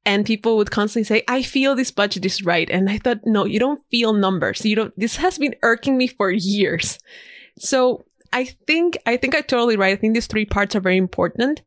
[0.03, 2.67] And people would constantly say, I feel this budget is right.
[2.71, 4.65] And I thought, no, you don't feel numbers.
[4.65, 6.97] You don't, this has been irking me for years.
[7.59, 9.95] So I think, I think I'm totally right.
[9.95, 11.61] I think these three parts are very important.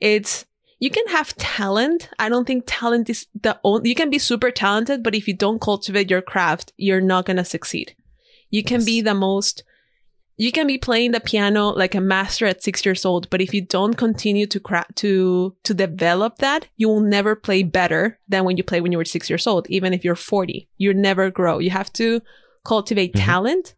[0.00, 0.46] It's,
[0.84, 2.10] you can have talent.
[2.18, 5.34] I don't think talent is the only, you can be super talented, but if you
[5.44, 7.96] don't cultivate your craft, you're not going to succeed.
[8.50, 9.64] You can be the most,
[10.36, 13.54] you can be playing the piano like a master at six years old, but if
[13.54, 18.44] you don't continue to cra- to, to develop that, you will never play better than
[18.44, 19.66] when you play when you were six years old.
[19.70, 21.60] Even if you're 40, you never grow.
[21.60, 22.20] You have to
[22.62, 23.24] cultivate Mhm.
[23.24, 23.74] talent.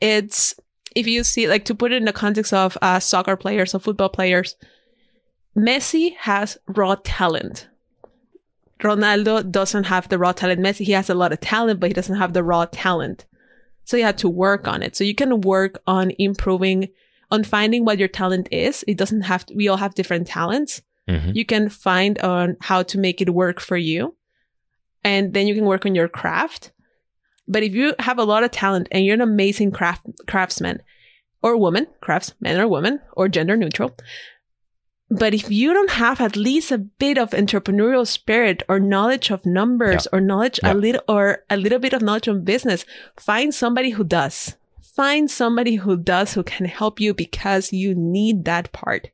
[0.00, 0.54] It's,
[0.94, 3.80] if you see, like to put it in the context of uh, soccer players or
[3.80, 4.56] football players,
[5.56, 7.68] Messi has raw talent.
[8.80, 10.60] Ronaldo doesn't have the raw talent.
[10.60, 13.24] Messi, he has a lot of talent, but he doesn't have the raw talent.
[13.84, 14.96] So you have to work on it.
[14.96, 16.88] So you can work on improving,
[17.30, 18.84] on finding what your talent is.
[18.86, 20.82] It doesn't have to, we all have different talents.
[21.08, 21.34] Mhm.
[21.34, 24.16] You can find on how to make it work for you.
[25.04, 26.72] And then you can work on your craft.
[27.48, 30.82] But if you have a lot of talent and you're an amazing craft craftsman
[31.42, 33.96] or woman, craftsman or woman or gender neutral,
[35.10, 39.46] but if you don't have at least a bit of entrepreneurial spirit or knowledge of
[39.46, 40.72] numbers or knowledge Yeah.
[40.72, 42.84] a little or a little bit of knowledge on business,
[43.16, 44.56] find somebody who does.
[44.82, 49.08] Find somebody who does who can help you because you need that part.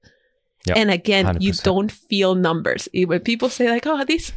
[0.65, 1.63] Yeah, and again, you 100%.
[1.65, 2.89] don't feel numbers.
[2.95, 4.31] When people say like, "Oh, this,"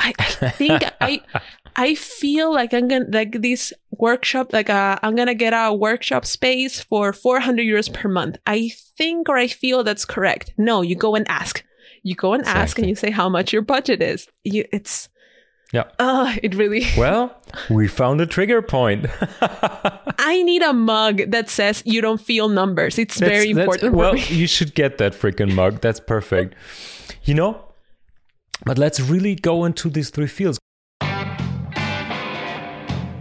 [0.00, 1.20] I, I think I
[1.76, 6.24] I feel like I'm gonna like this workshop, like uh, I'm gonna get a workshop
[6.26, 8.36] space for 400 euros per month.
[8.46, 10.52] I think or I feel that's correct.
[10.58, 11.64] No, you go and ask.
[12.02, 14.26] You go and ask and you say how much your budget is.
[14.44, 15.08] You, it's
[15.72, 15.84] Yeah.
[15.98, 16.86] oh, it really.
[16.96, 17.34] Well,
[17.68, 19.06] we found a trigger point.
[20.18, 22.98] I need a mug that says you don't feel numbers.
[22.98, 23.94] It's very That's- that's- important.
[23.94, 25.80] Well, you should get that freaking mug.
[25.80, 26.54] That's perfect.
[27.24, 27.60] You know,
[28.64, 30.58] but let's really go into these three fields.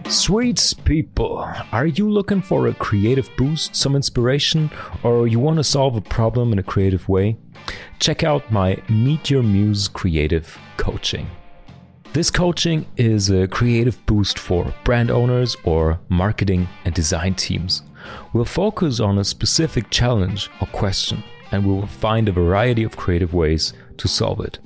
[0.10, 4.72] Sweets people, are you looking for a creative boost, some inspiration,
[5.04, 7.38] or you want to solve a problem in a creative way?
[8.00, 11.28] Check out my Meet Your Muse Creative Coaching.
[12.12, 17.84] This coaching is a creative boost for brand owners or marketing and design teams.
[18.34, 22.98] We'll focus on a specific challenge or question, and we will find a variety of
[22.98, 24.58] creative ways to solve it.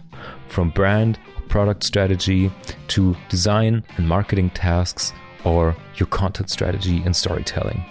[0.48, 1.20] From brand,
[1.50, 2.50] product strategy
[2.88, 5.12] to design and marketing tasks,
[5.44, 7.84] or your content strategy and storytelling.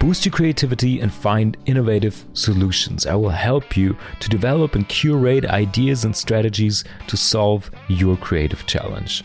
[0.00, 3.06] Boost your creativity and find innovative solutions.
[3.06, 8.66] I will help you to develop and curate ideas and strategies to solve your creative
[8.66, 9.24] challenge.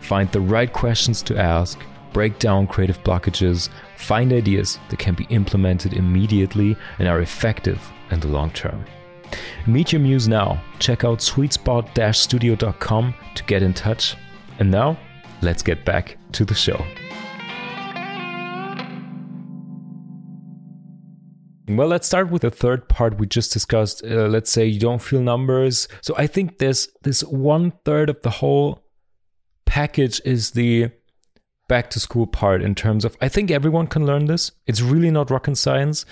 [0.00, 1.78] Find the right questions to ask,
[2.12, 8.20] break down creative blockages, find ideas that can be implemented immediately and are effective in
[8.20, 8.84] the long term.
[9.66, 10.62] Meet your muse now.
[10.78, 14.16] Check out sweetspot-studio.com to get in touch.
[14.58, 14.98] And now,
[15.42, 16.84] let's get back to the show.
[21.68, 24.02] Well, let's start with the third part we just discussed.
[24.02, 25.86] Uh, let's say you don't feel numbers.
[26.00, 28.82] So I think there's this one third of the whole
[29.66, 30.90] package is the
[31.68, 34.50] back to school part in terms of I think everyone can learn this.
[34.66, 36.06] It's really not rocket science.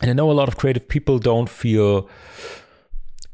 [0.00, 2.08] And I know a lot of creative people don't feel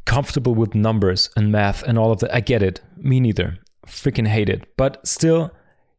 [0.06, 2.34] comfortable with numbers and math and all of that.
[2.34, 2.80] I get it.
[2.96, 3.58] Me neither.
[3.86, 4.76] Freaking hate it.
[4.76, 5.52] But still,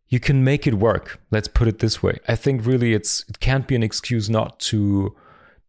[0.09, 1.19] you can make it work.
[1.31, 2.19] Let's put it this way.
[2.27, 5.15] I think really it's it can't be an excuse not to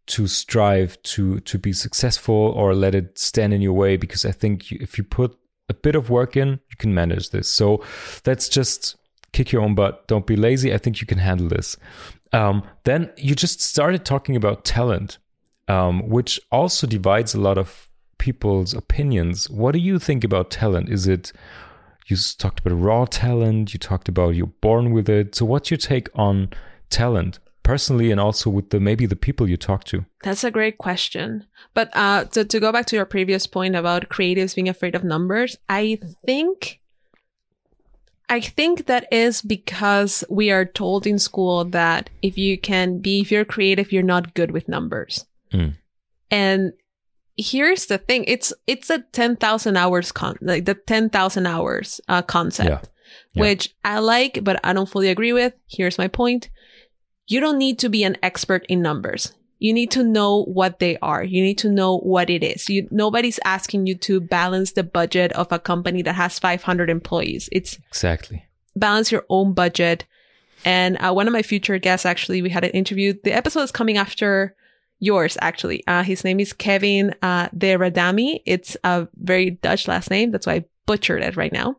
[0.08, 4.32] to strive to to be successful or let it stand in your way because I
[4.32, 5.36] think you, if you put
[5.68, 7.48] a bit of work in, you can manage this.
[7.48, 7.84] So
[8.26, 8.96] let's just
[9.32, 10.06] kick your own butt.
[10.08, 10.72] Don't be lazy.
[10.72, 11.76] I think you can handle this.
[12.32, 15.18] Um, then you just started talking about talent,
[15.66, 19.48] um, which also divides a lot of people's opinions.
[19.50, 20.88] What do you think about talent?
[20.88, 21.32] Is it
[22.08, 23.74] you talked about raw talent?
[23.74, 25.34] You talked about you're born with it.
[25.34, 26.50] So what's your take on
[26.90, 30.06] talent personally, and also with the maybe the people you talk to?
[30.24, 31.46] That's a great question.
[31.74, 35.04] But uh, to, to go back to your previous point about creatives being afraid of
[35.04, 36.80] numbers, I think,
[38.30, 43.20] I think that is because we are told in school that if you can be,
[43.20, 45.26] if you're creative, you're not good with numbers.
[45.52, 45.76] Mm.
[46.30, 46.72] And
[47.38, 52.00] here's the thing: it's it's a ten thousand hours con, like the ten thousand hours
[52.08, 52.80] uh, concept, Yeah.
[53.32, 53.42] Yeah.
[53.42, 55.54] which I like, but I don't fully agree with.
[55.68, 56.50] Here's my point:
[57.26, 59.32] you don't need to be an expert in numbers.
[59.60, 61.24] You need to know what they are.
[61.24, 62.68] You need to know what it is.
[62.68, 67.48] You, nobody's asking you to balance the budget of a company that has 500 employees.
[67.50, 68.44] It's Exactly.
[68.76, 70.04] balance your own budget.
[70.64, 73.14] And uh, one of my future guests, actually, we had an interview.
[73.24, 74.54] The episode is coming after
[75.00, 75.86] yours, actually.
[75.86, 78.40] Uh, his name is Kevin uh, De Radami.
[78.46, 80.30] It's a very Dutch last name.
[80.30, 81.76] That's why I butchered it right now.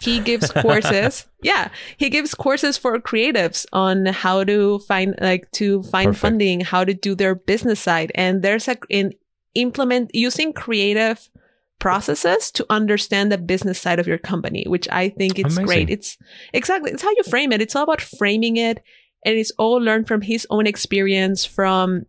[0.00, 1.26] He gives courses.
[1.42, 6.20] yeah, he gives courses for creatives on how to find, like, to find Perfect.
[6.20, 8.12] funding, how to do their business side.
[8.14, 9.12] And there's a in
[9.54, 11.30] implement using creative
[11.78, 15.66] processes to understand the business side of your company, which I think it's Amazing.
[15.66, 15.90] great.
[15.90, 16.16] It's
[16.52, 17.60] exactly, it's how you frame it.
[17.62, 18.82] It's all about framing it.
[19.24, 22.06] And it's all learned from his own experience from,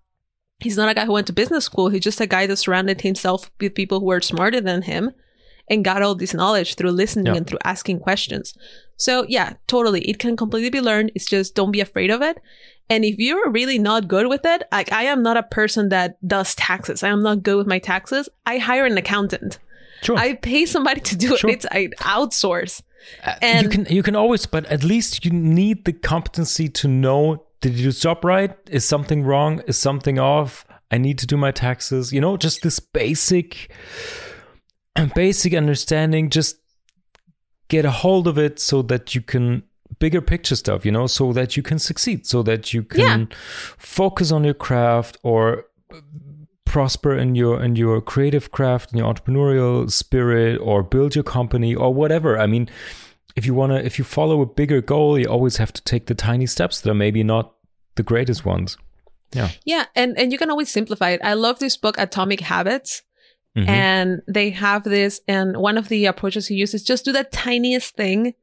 [0.60, 1.89] he's not a guy who went to business school.
[1.89, 5.12] He's just a guy that surrounded himself with people who were smarter than him
[5.70, 7.36] and got all this knowledge through listening Yeah.
[7.36, 8.53] and through asking questions.
[8.95, 10.01] So yeah, totally.
[10.10, 11.12] It can completely be learned.
[11.14, 12.38] It's just don't be afraid of it.
[12.89, 16.18] And if you're really not good with it, like I am not a person that
[16.26, 17.03] does taxes.
[17.03, 18.30] I am not good with my taxes.
[18.45, 19.60] I hire an accountant.
[20.03, 20.16] Sure.
[20.18, 21.49] I pay somebody to do Sure.
[21.49, 21.53] it.
[21.53, 22.82] It's I outsource.
[23.26, 26.88] Uh, you and- can you can always, but at least you need the competency to
[26.88, 28.55] know: did you job right?
[28.70, 29.62] Is something wrong?
[29.68, 30.66] Is something off?
[30.91, 32.14] I need to do my taxes.
[32.14, 33.72] You know, just this basic,
[35.16, 36.30] basic understanding.
[36.30, 36.58] Just
[37.68, 39.64] get a hold of it so that you can
[39.99, 40.86] bigger picture stuff.
[40.86, 43.30] You know, so that you can succeed, so that you can
[43.78, 45.66] focus on your craft or
[46.68, 51.74] prosper in your in your creative craft in your entrepreneurial spirit or build your company
[51.74, 52.70] or whatever i mean
[53.38, 56.08] if you want to if you follow a bigger goal you always have to take
[56.08, 57.54] the tiny steps that are maybe not
[57.96, 58.78] the greatest ones
[59.34, 61.22] yeah Yeah, and and you can always simplify it.
[61.24, 63.04] I love this book, Atomic Habits,
[63.58, 63.68] Mhm.
[63.68, 65.20] and they have this.
[65.28, 68.34] And one of the approaches he uses is just do the tiniest thing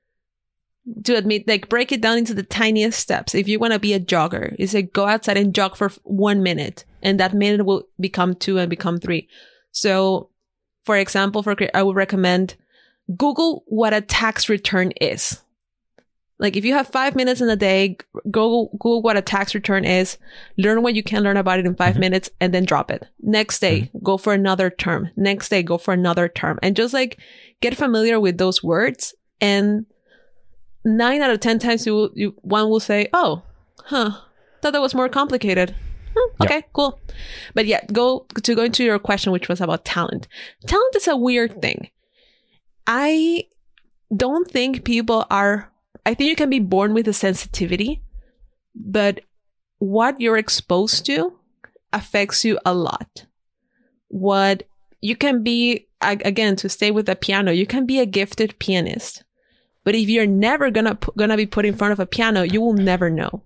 [1.04, 3.34] to admit, like break it down into the tiniest steps.
[3.34, 6.42] If you want to be a jogger, is like go outside and jog for one
[6.42, 9.26] minute, and that minute will become two and become three.
[9.72, 10.28] So,
[10.84, 12.56] for example, for I would recommend
[13.16, 15.40] Google what a tax return is.
[16.38, 17.96] Like if you have five minutes in a day, g-
[18.30, 20.18] go Google what a tax return is,
[20.58, 22.00] learn what you can learn about it in 5 Mhm.
[22.00, 23.04] minutes, and then drop it.
[23.22, 25.10] Next day, go for another term.
[25.16, 27.18] Next day, go for another term, and just like
[27.60, 29.14] get familiar with those words.
[29.40, 29.86] And
[30.84, 33.42] nine out of ten times, you, will- you one will say, "Oh,
[33.84, 34.10] huh,
[34.60, 35.74] thought that was more complicated."
[36.16, 36.46] Hmm, Yeah.
[36.46, 37.00] okay, cool.
[37.54, 40.26] But yeah, go to go into your question, which was about talent.
[40.66, 41.88] Talent is a weird thing.
[42.86, 43.44] I
[44.14, 45.72] don't think people are.
[46.06, 48.02] I think you can be born with a sensitivity,
[48.74, 49.20] but
[49.78, 51.38] what you're exposed to
[51.92, 53.26] affects you a lot.
[54.08, 54.64] What
[55.00, 59.24] you can be, again, to stay with the piano, you can be a gifted pianist,
[59.84, 62.74] but if you're never gonna gonna be put in front of a piano, you will
[62.74, 63.42] never know.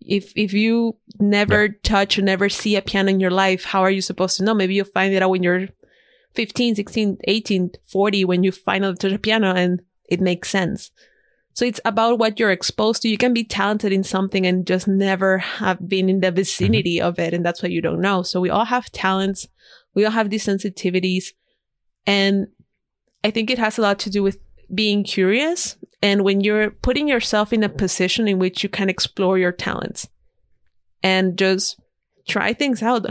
[0.00, 3.90] If if you never touch or never see a piano in your life, how are
[3.90, 4.54] you supposed to know?
[4.54, 5.68] Maybe you'll find it out when you're
[6.36, 10.90] 15, 16, 18, 40, when you finally touch a piano and it makes sense.
[11.54, 13.08] So it's about what you're exposed to.
[13.08, 17.08] You can be talented in something and just never have been in the vicinity mm-hmm.
[17.08, 17.32] of it.
[17.32, 18.22] And that's why you don't know.
[18.22, 19.48] So we all have talents.
[19.94, 21.28] We all have these sensitivities.
[22.06, 22.48] And
[23.24, 24.38] I think it has a lot to do with
[24.72, 25.78] being curious.
[26.02, 30.06] And when you're putting yourself in a position in which you can explore your talents
[31.02, 31.80] and just
[32.28, 33.06] try things out.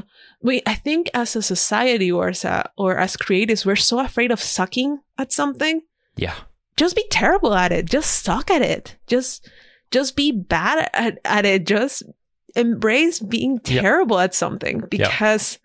[0.46, 4.32] We, I think as a society or as a, or as creatives, we're so afraid
[4.32, 5.82] of sucking at something
[6.18, 6.36] yeah
[6.78, 7.86] just be terrible at it.
[7.86, 8.98] Just suck at it.
[9.08, 9.50] Just
[9.92, 11.66] just be bad at, at it.
[11.66, 12.04] Just
[12.56, 15.60] embrace being terrible at something because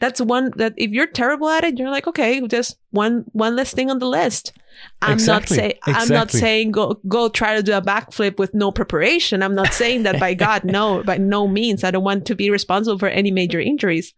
[0.00, 3.72] that's one that if you're terrible at it, you're like, okay, just one one less
[3.72, 4.52] thing on the list.
[5.00, 5.56] I'm Exactly.
[5.56, 9.42] not saying I'm not saying go go try to do a backflip with no preparation.
[9.42, 11.84] I'm not saying that by God, no, by no means.
[11.84, 14.12] I don't want to be responsible for any major injuries.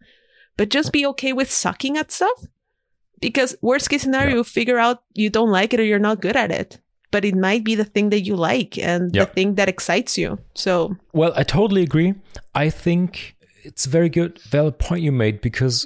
[0.57, 2.47] But just be okay with sucking at stuff.
[3.21, 4.35] Because worst case scenario, Yeah.
[4.37, 6.79] you figure out you don't like it or you're not good at it.
[7.11, 9.25] But it might be the thing that you like and Yeah.
[9.25, 10.39] the thing that excites you.
[10.55, 12.15] So Well, I totally agree.
[12.55, 13.35] I think
[13.67, 15.85] it's a very good, valid point you made because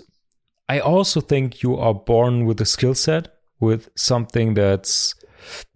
[0.70, 5.16] I also think you are born with a skill set, with something that's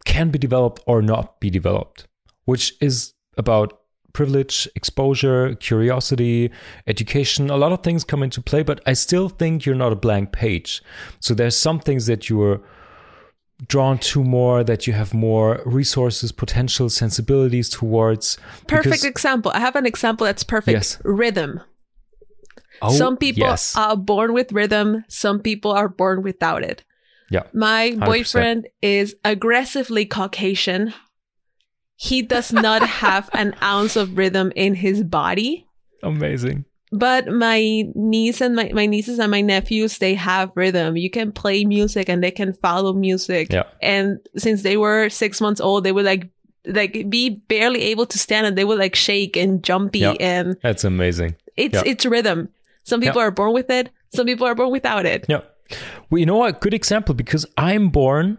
[0.06, 2.08] can be developed or not be developed,
[2.45, 3.80] which is about
[4.14, 6.51] privilege, exposure, curiosity,
[6.88, 7.49] education.
[7.49, 10.32] A lot of things come into play, but I still think you're not a blank
[10.32, 10.82] page.
[11.20, 12.62] So there's some things that you are
[13.68, 18.38] drawn to more, that you have more resources, potential sensibilities towards.
[18.68, 19.51] perfect example.
[19.53, 20.74] I have an example that's perfect.
[20.74, 21.01] Yes.
[21.03, 21.62] Rhythm.
[22.82, 23.76] Oh, some people yes.
[23.76, 26.84] are born with rhythm, some people are born without it.
[27.30, 27.44] Yeah.
[27.54, 28.06] My 100%.
[28.06, 30.94] boyfriend is aggressively Caucasian.
[31.96, 35.66] He does not have an ounce of rhythm in his body.
[36.04, 36.66] Amazing.
[36.92, 40.96] But my niece and my, my nieces and my nephews, they have rhythm.
[40.98, 43.52] You can play music and they can follow music.
[43.52, 43.64] Yeah.
[43.82, 46.30] And since they were six months old, they would like
[46.68, 50.16] like be barely able to stand and they would like shake and jumpy Yeah.
[50.20, 51.36] and That's amazing.
[51.58, 51.84] it's Yeah.
[51.86, 52.50] it's rhythm.
[52.86, 53.28] Some people Yeah.
[53.28, 55.26] are born with it, some people are born without it.
[55.28, 55.42] Yeah.
[56.10, 56.62] Well, you know what?
[56.62, 58.38] Good example because I'm born,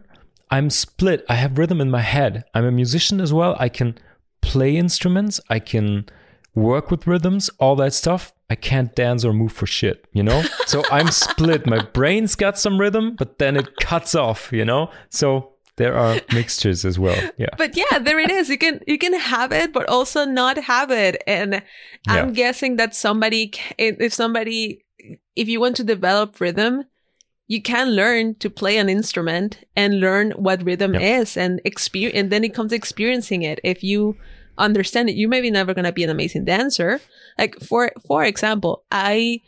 [0.51, 1.24] I'm split.
[1.28, 2.44] I have rhythm in my head.
[2.55, 3.57] I'm a musician as well.
[3.59, 3.99] I can
[4.40, 5.40] play instruments.
[5.51, 6.07] I can
[6.55, 8.32] work with rhythms, all that stuff.
[8.49, 10.42] I can't dance or move for shit, you know?
[10.66, 11.66] so I'm split.
[11.66, 14.90] My brain's got some rhythm, but then it cuts off, you know?
[15.11, 17.18] So there are mixtures as well.
[17.36, 17.54] Yeah.
[17.58, 18.48] But yeah, there it is.
[18.48, 21.22] You can you can have it, but also not have it.
[21.26, 21.62] And
[22.08, 22.32] I'm Yeah.
[22.34, 24.84] guessing that somebody, if somebody,
[25.34, 26.84] if you want to develop rhythm,
[27.48, 31.02] you can learn to play an instrument and learn what rhythm Yep.
[31.20, 33.60] is and experience, and then it comes experiencing it.
[33.62, 34.16] If you
[34.58, 37.00] understand it, you maybe never gonna be an amazing dancer.
[37.38, 39.42] Like for for example, I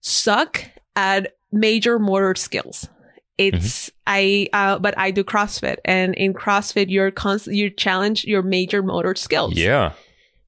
[0.00, 0.64] suck
[0.96, 2.88] at major motor skills.
[3.36, 8.42] It's I uh, but I do CrossFit, and in CrossFit, you're const- you challenge your
[8.42, 9.54] major motor skills.
[9.54, 9.92] Yeah.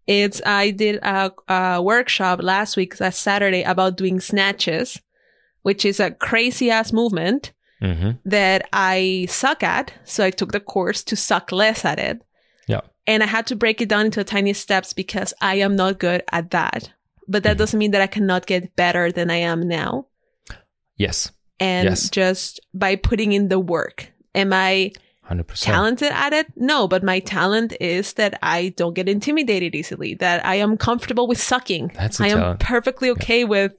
[0.06, 5.00] It's I did a, a workshop last week, last Saturday, about doing snatches,
[5.62, 9.92] which is a crazy ass movement hmm that I suck at.
[10.04, 12.22] So I took the course to suck less at it.
[12.68, 12.82] Yeah.
[13.06, 16.22] And I had to break it down into tiny steps because I am not good
[16.32, 16.90] at that.
[17.28, 17.58] But that Mhm.
[17.58, 20.06] doesn't mean that I cannot get better than I am now.
[20.96, 21.32] Yes.
[21.60, 22.10] And Yes.
[22.10, 24.12] just by putting in the work.
[24.34, 24.92] Am I
[25.28, 25.62] 100%.
[25.62, 26.46] talented at it?
[26.56, 31.26] No, but my talent is that I don't get intimidated easily, that I am comfortable
[31.26, 31.92] with sucking.
[31.94, 33.72] That's I am perfectly okay with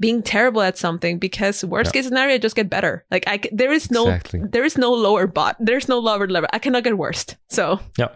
[0.00, 2.00] being terrible at something because worst Yeah.
[2.02, 3.04] case scenario, I just get better.
[3.10, 4.40] Like I, there is no, Exactly.
[4.50, 5.56] there is no lower bot.
[5.60, 6.48] There's no lower level.
[6.52, 7.36] I cannot get worst.
[7.48, 8.08] So Yeah.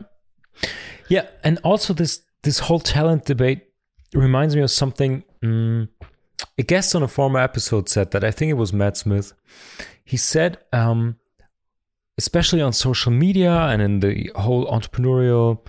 [1.08, 3.62] Yeah, and also this this whole talent debate
[4.14, 5.88] reminds me of something mm,
[6.56, 9.32] a guest on a former episode said that I think it was Matt Smith.
[10.04, 11.16] He said, um,
[12.16, 15.60] especially on social media and in the whole entrepreneurial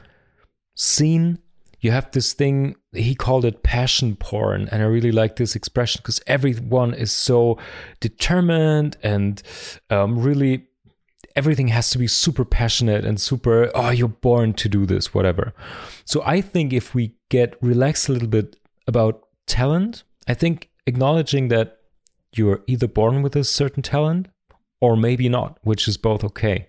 [0.76, 1.40] scene,
[1.82, 6.00] you have this thing he called it passion porn and i really like this expression
[6.02, 7.58] because everyone is so
[8.00, 9.42] determined and
[9.90, 10.68] um, really
[11.36, 15.54] everything has to be super passionate and super oh you're born to do this whatever
[16.06, 18.56] so i think if we get relaxed a little bit
[18.88, 21.80] about talent i think acknowledging that
[22.36, 24.28] you're either born with a certain talent
[24.82, 26.68] or maybe not which is both okay.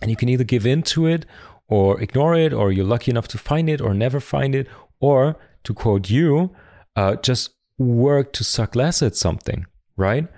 [0.00, 1.24] And you can either give in to it
[1.68, 4.68] or ignore it or you're lucky enough to find it or never find it
[5.00, 6.54] or to quote you
[6.94, 9.66] uh, just work to suck less at something
[9.96, 10.28] right?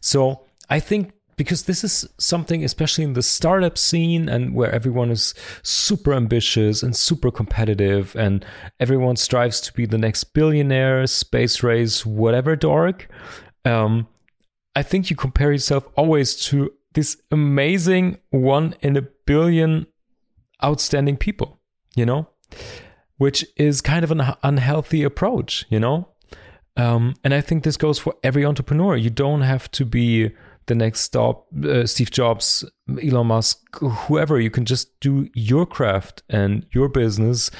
[0.00, 5.10] So i think because this is something especially in the startup scene and where everyone
[5.10, 8.44] is super ambitious and super competitive and
[8.78, 13.08] everyone strives to be the next billionaire space race whatever dork
[13.64, 14.06] um,
[14.74, 19.86] I think you compare yourself always to this amazing one in a billion
[20.64, 21.60] outstanding people,
[21.94, 22.28] you know,
[23.16, 26.08] which is kind of an unhealthy approach, you know.
[26.76, 28.96] Um, and I think this goes for every entrepreneur.
[28.96, 30.30] You don't have to be
[30.72, 32.64] the next stop, uh, Steve Jobs,
[33.02, 34.40] Elon Musk, whoever.
[34.40, 37.50] You can just do your craft and your business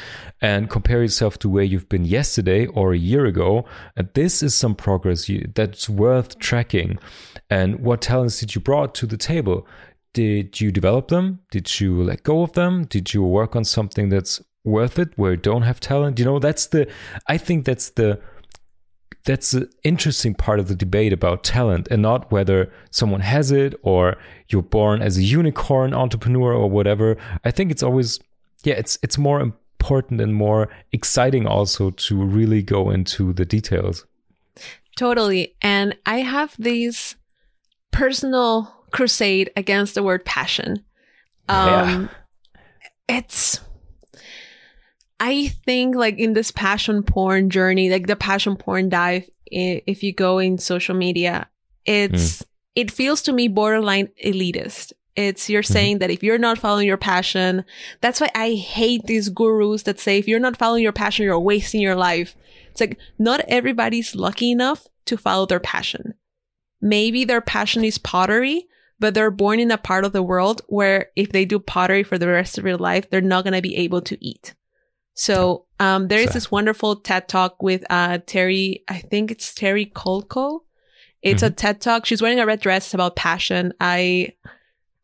[0.40, 3.66] and compare yourself to where you've been yesterday or a year ago.
[3.96, 6.98] And this is some progress you, that's worth tracking.
[7.50, 9.66] And what talents did you brought to the table?
[10.14, 11.40] Did you develop them?
[11.50, 12.84] Did you let go of them?
[12.84, 16.18] Did you work on something that's worth it where you don't have talent?
[16.18, 16.88] You know, that's the,
[17.26, 18.20] I think that's the,
[19.24, 23.74] that's the interesting part of the debate about talent and not whether someone has it
[23.82, 24.16] or
[24.48, 27.16] you're born as a unicorn entrepreneur or whatever.
[27.44, 28.18] I think it's always,
[28.64, 34.04] yeah, it's, it's more important and more exciting also to really go into the details.
[34.96, 35.54] Totally.
[35.62, 37.14] And I have this
[37.92, 40.84] personal crusade against the word passion.
[41.48, 42.10] Um,
[43.08, 43.60] It's,
[45.24, 50.12] I think, like in this passion porn journey, like the passion porn dive, if you
[50.12, 51.48] go in social media,
[51.84, 52.46] it's, mm.
[52.74, 54.92] it feels to me borderline elitist.
[55.14, 55.72] It's you're mm-hmm.
[55.72, 57.64] saying that if you're not following your passion,
[58.00, 61.38] that's why I hate these gurus that say if you're not following your passion, you're
[61.38, 62.34] wasting your life.
[62.72, 66.14] It's like not everybody's lucky enough to follow their passion.
[66.80, 68.66] Maybe their passion is pottery,
[68.98, 72.18] but they're born in a part of the world where if they do pottery for
[72.18, 74.54] the rest of their life, they're not going to be able to eat.
[75.14, 79.86] So, um, there is this wonderful TED talk with, uh, Terry, I think it's Terry
[79.86, 80.60] Colco.
[81.22, 82.04] It's a TED talk.
[82.06, 83.72] She's wearing a red dress It's about passion.
[83.80, 84.32] I,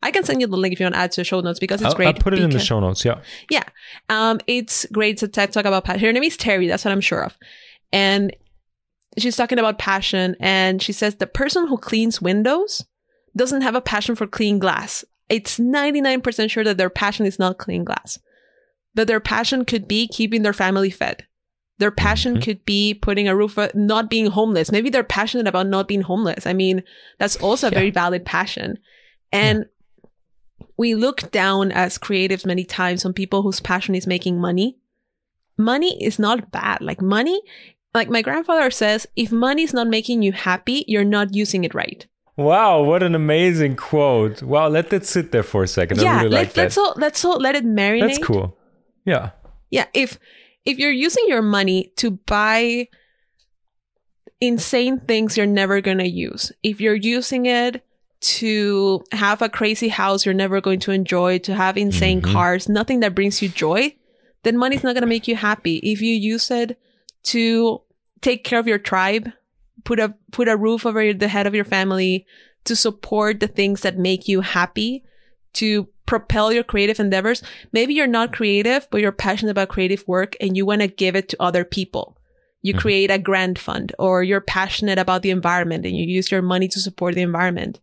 [0.01, 1.59] I can send you the link if you want to add to the show notes
[1.59, 2.07] because it's I'll, great.
[2.07, 3.05] I'll put it in the show notes.
[3.05, 3.21] Yeah.
[3.49, 3.63] yeah.
[4.09, 5.13] Um, it's great.
[5.15, 6.05] It's a TED talk about passion.
[6.05, 6.67] Her name is Terry.
[6.67, 7.37] That's what I'm sure of.
[7.91, 8.35] And
[9.17, 10.35] she's talking about passion.
[10.39, 12.85] And she says the person who cleans windows
[13.35, 15.03] doesn't have a passion for clean glass.
[15.29, 18.17] It's 99% sure that their passion is not clean glass,
[18.95, 21.25] but their passion could be keeping their family fed.
[21.77, 22.41] Their passion Mhm.
[22.43, 24.71] could be putting a roof, uh, not being homeless.
[24.71, 26.45] Maybe they're passionate about not being homeless.
[26.45, 26.83] I mean,
[27.19, 27.79] that's also a Yeah.
[27.79, 28.77] very valid passion.
[29.31, 29.65] And
[30.77, 34.77] we look down as creatives many times on people whose passion is making money.
[35.57, 36.81] Money is not bad.
[36.81, 37.41] Like money
[37.95, 41.73] like my grandfather says, if money is not making you happy, you're not using it
[41.73, 42.05] right.
[42.37, 44.43] Wow, what an amazing quote.
[44.43, 45.99] Wow, let that sit there for a second.
[45.99, 46.61] yeah, I really let, like that.
[46.61, 48.01] let's all let's all let it marinate.
[48.01, 48.55] That's cool.
[49.05, 49.31] Yeah.
[49.69, 50.17] Yeah, if
[50.65, 52.87] if you're using your money to buy
[54.41, 57.83] insane things you're never going to use, if you're using it
[58.21, 62.33] to have a crazy house you're never going to enjoy, to have insane Mhm.
[62.33, 63.95] cars, nothing that brings you joy,
[64.43, 65.77] then money's not going to make you happy.
[65.77, 66.77] If you use it
[67.23, 67.81] to
[68.21, 69.31] take care of your tribe,
[69.83, 72.25] put a put a roof over the head of your family,
[72.65, 75.03] to support the things that make you happy,
[75.53, 77.43] to propel your creative endeavors.
[77.71, 81.15] Maybe you're not creative, but you're passionate about creative work and you want to give
[81.15, 82.17] it to other people.
[82.61, 82.79] You Mhm.
[82.79, 86.67] create a grant fund or you're passionate about the environment and you use your money
[86.69, 87.79] to support the environment.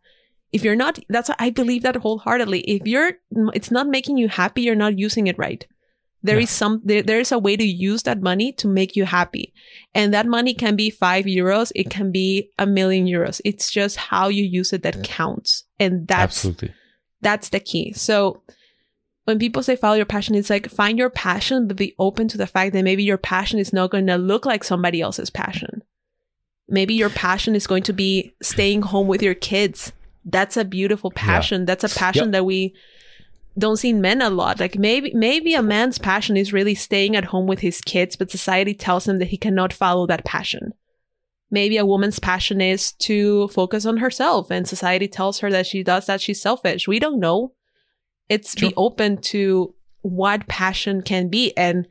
[0.53, 2.61] If you're not, that's I believe that wholeheartedly.
[2.61, 3.13] If you're,
[3.55, 5.65] it's not making you happy, you're not using it right.
[6.23, 6.43] There Yeah.
[6.45, 9.53] is some, there, there is a way to use that money to make you happy.
[9.95, 11.71] And that money can be five euros.
[11.75, 13.41] It can be a million euros.
[13.45, 15.65] It's just how you use it that counts.
[15.79, 16.73] And that's, Absolutely.
[17.21, 17.93] That's the key.
[17.93, 18.43] So
[19.25, 22.39] when people say follow your passion, it's like find your passion, but be open to
[22.39, 25.83] the fact that maybe your passion is not going to look like somebody else's passion.
[26.69, 29.93] Maybe your passion is going to be staying home with your kids.
[30.25, 31.65] That's a beautiful passion.
[31.65, 32.33] That's a passion Yep.
[32.33, 32.75] that we
[33.59, 34.61] don't see in men a lot.
[34.61, 38.31] Like maybe maybe a man's passion is really staying at home with his kids, but
[38.31, 40.75] society tells him that he cannot follow that passion.
[41.51, 45.83] Maybe a woman's passion is to focus on herself, and society tells her that she
[45.83, 46.89] does that she's selfish.
[46.89, 47.53] We don't know.
[48.29, 51.87] It's be open to what passion can be, and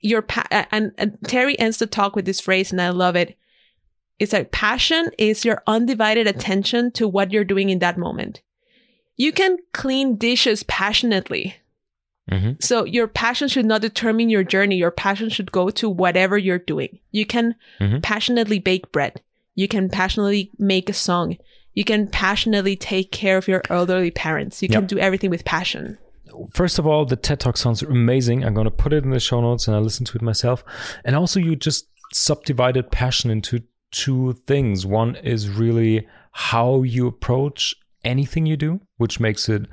[0.00, 3.36] your pa- and, and Terry ends the talk with this phrase, and I love it.
[4.18, 8.40] It's like passion is your undivided attention to what you're doing in that moment.
[9.16, 11.56] You can clean dishes passionately.
[12.32, 14.76] Hmm So your passion should not determine your journey.
[14.76, 16.98] Your passion should go to whatever you're doing.
[17.10, 18.02] You can Mhm.
[18.02, 19.20] passionately bake bread.
[19.54, 21.36] You can passionately make a song.
[21.74, 24.62] You can passionately take care of your elderly parents.
[24.62, 25.98] You can do everything with passion.
[26.52, 28.44] First of all, the TED Talk sounds amazing.
[28.44, 30.64] I'm going to put it in the show notes and I listen to it myself.
[31.04, 34.86] And also, you just subdivided passion into two things.
[34.86, 37.74] One is really how you approach
[38.04, 39.66] anything you do, which makes it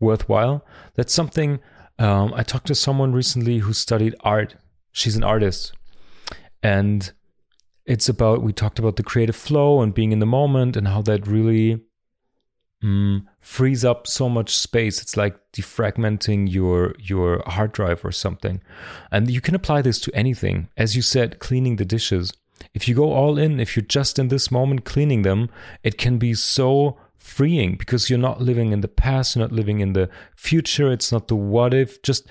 [0.00, 0.64] worthwhile.
[0.96, 1.60] That's something
[2.00, 4.56] um, I talked to someone recently who studied art.
[4.90, 5.74] She's an artist.
[6.62, 7.12] And
[7.84, 11.02] it's about, we talked about the creative flow and being in the moment and how
[11.02, 11.82] that really
[12.82, 15.02] mm, frees up so much space.
[15.02, 18.62] It's like defragmenting your your hard drive or something.
[19.10, 20.68] And you can apply this to anything.
[20.78, 22.32] As you said, cleaning the dishes.
[22.72, 25.50] If you go all in, if you're just in this moment cleaning them,
[25.82, 26.98] it can be so
[27.30, 30.90] freeing because you're not living in the past, you're not living in the future.
[30.90, 32.02] It's not the what if.
[32.02, 32.26] Just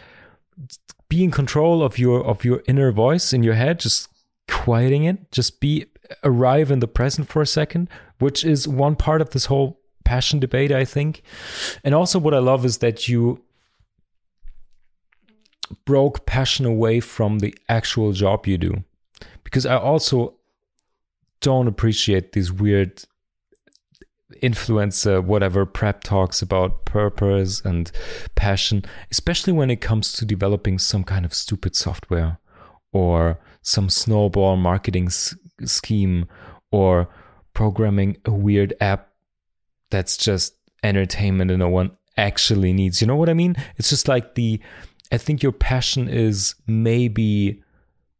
[1.07, 3.79] be in control of your of your inner voice in your head.
[3.79, 4.09] Just
[4.47, 5.31] quieting it.
[5.31, 5.85] Just be
[6.23, 7.89] arrive in the present for a second,
[8.19, 11.21] which is one part of this whole passion debate, I think.
[11.83, 13.43] And also, what I love is that you
[15.85, 18.83] broke passion away from the actual job you do.
[19.43, 20.35] Because I also
[21.41, 23.03] don't appreciate these weird
[24.37, 27.91] influencer, uh, whatever prep talks about purpose and
[28.35, 32.37] passion, especially when it comes to developing some kind of stupid software
[32.91, 36.27] or some snowball marketing s- scheme
[36.71, 37.09] or
[37.53, 39.09] programming a weird app
[39.89, 40.53] that's just
[40.83, 43.01] entertainment and no one actually needs.
[43.01, 43.55] You know what I mean?
[43.77, 44.61] It's just like the,
[45.11, 47.63] I think your passion is maybe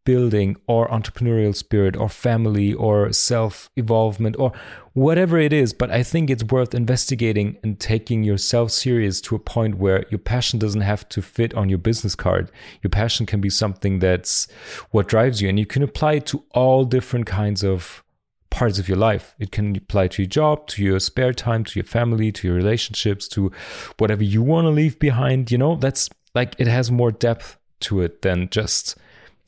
[0.09, 4.51] building or entrepreneurial spirit or family or self evolvement or
[4.93, 5.71] whatever it is.
[5.71, 10.17] But I think it's worth investigating and taking yourself serious to a point where your
[10.17, 12.51] passion doesn't have to fit on your business card.
[12.81, 14.47] Your passion can be something that's
[14.89, 18.03] what drives you, and you can apply it to all different kinds of
[18.49, 19.35] parts of your life.
[19.37, 22.57] It can apply to your job, to your spare time, to your family, to your
[22.57, 23.51] relationships, to
[23.99, 25.51] whatever you want to leave behind.
[25.51, 28.97] You know, that's like it has more depth to it than just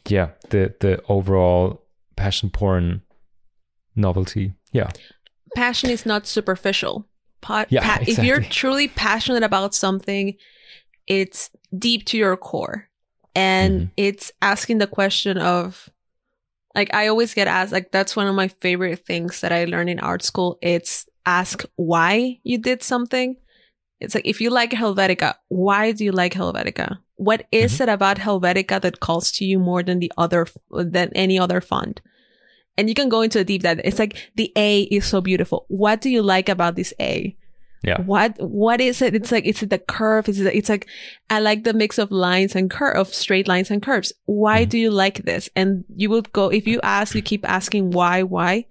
[0.07, 1.83] yeah, the the overall
[2.15, 3.01] passion porn
[3.95, 4.53] novelty.
[4.71, 4.89] Yeah.
[5.55, 7.07] Passion is not superficial.
[7.41, 10.35] Pa- Yeah, pa- If you're truly passionate about something,
[11.07, 12.87] it's deep to your core.
[13.35, 13.91] And Mhm.
[13.97, 15.89] it's asking the question of,
[16.75, 19.89] like, I always get asked, like, that's one of my favorite things that I learned
[19.89, 20.57] in art school.
[20.61, 23.35] It's ask why you did something.
[23.99, 26.97] It's like, if you like Helvetica, why do you like Helvetica?
[27.27, 27.83] What is Mm-hmm.
[27.83, 30.47] it about Helvetica that calls to you more than the other,
[30.95, 32.01] than any other font?
[32.77, 33.81] And you can go into a deep dive.
[33.83, 35.65] It's like the A is so beautiful.
[35.67, 37.35] What do you like about this A?
[37.83, 38.01] Yeah.
[38.01, 39.13] What what is it?
[39.15, 40.29] It's like it's the curve.
[40.29, 40.85] It's it's like
[41.29, 44.13] I like the mix of lines and curve of straight lines and curves.
[44.25, 44.69] Why Mhm.
[44.69, 45.49] do you like this?
[45.55, 48.65] And you will go if you ask, you keep asking why, why.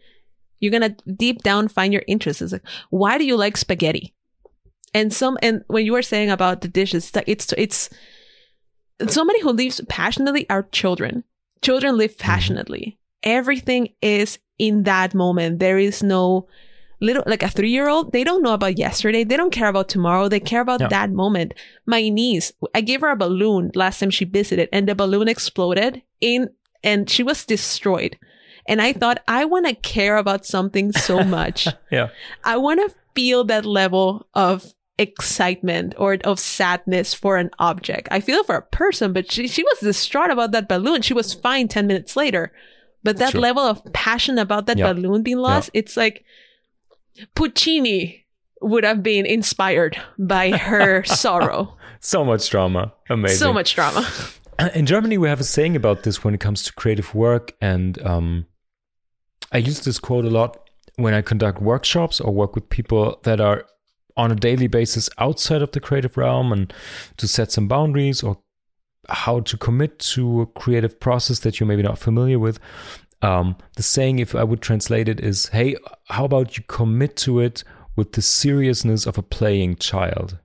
[0.61, 0.95] You're gonna
[1.25, 2.41] deep down find your interest.
[2.43, 4.15] It's like why do you like spaghetti?
[4.95, 7.91] And some and when you were saying about the dishes, it's like it's it's
[9.09, 11.25] somebody who lives passionately are children.
[11.63, 12.23] Children live mm-hmm.
[12.23, 12.99] passionately.
[13.23, 15.59] Everything is in that moment.
[15.59, 16.49] There is no
[17.01, 18.13] little like a three year old.
[18.13, 19.25] They don't know about yesterday.
[19.25, 20.29] They don't care about tomorrow.
[20.29, 21.55] They care about that moment.
[21.87, 26.03] My niece, I gave her a balloon last time she visited, and the balloon exploded
[26.21, 26.51] in,
[26.85, 28.19] and she was destroyed.
[28.67, 31.67] And I thought, I want to care about something so much.
[31.91, 32.11] Yeah.
[32.45, 38.09] I want to feel that level of excitement or of sadness for an object.
[38.11, 41.03] I feel for a person, but she, she was distraught about that balloon.
[41.03, 42.53] She was fine 10 minutes later.
[43.03, 43.41] But that Sure.
[43.41, 44.93] level of passion about that Yeah.
[44.93, 46.25] balloon being lost, it's like
[47.35, 48.27] Puccini
[48.61, 51.77] would have been inspired by her sorrow.
[52.01, 52.93] So much drama.
[53.09, 53.39] Amazing.
[53.39, 54.07] So much drama.
[54.75, 58.01] in Germany, we have a saying about this when it comes to creative work, and
[58.05, 58.47] um,
[59.53, 63.41] I use this quote a lot when I conduct workshops or work with people that
[63.41, 63.65] are
[64.17, 66.73] on a daily basis outside of the creative realm, and
[67.17, 68.39] to set some boundaries or
[69.09, 72.59] how to commit to a creative process that you're maybe not familiar with.
[73.23, 75.77] Um, the saying, if I would translate it, is, "Hey,
[76.09, 77.65] how about you commit to it
[77.97, 80.39] with the seriousness of a playing child?"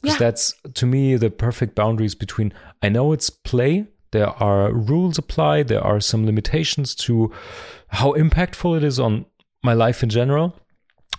[0.00, 0.26] because Yeah.
[0.26, 2.52] that's to me the perfect boundaries between
[2.82, 7.32] i know it's play there are rules applied there are some limitations to
[7.88, 9.26] how impactful it is on
[9.62, 10.54] my life in general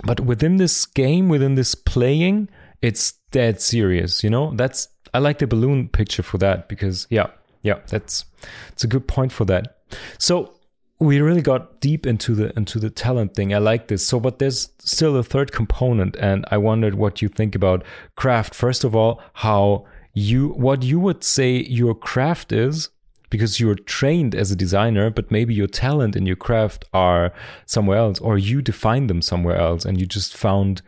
[0.03, 2.49] but within this game within this playing
[2.81, 7.27] it's dead serious you know that's i like the balloon picture for that because yeah
[7.63, 8.25] yeah that's
[8.69, 9.77] it's a good point for that
[10.17, 10.53] so
[10.99, 13.53] we really got deep into the into the talent thing.
[13.53, 14.05] I like this.
[14.05, 17.85] So, but there's still a third component, and I wondered what you think about
[18.15, 18.53] craft.
[18.53, 22.89] First of all, how you what you would say your craft is,
[23.29, 27.33] because you're trained as a designer, but maybe your talent and your craft are
[27.65, 30.81] somewhere else, or you define them somewhere else, and you just found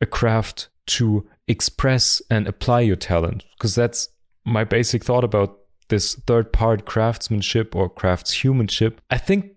[0.00, 3.44] a craft to express and apply your talent.
[3.56, 4.08] Because that's
[4.44, 5.58] my basic thought about
[5.88, 8.98] this third part craftsmanship or craftshumanship.
[9.10, 9.52] I think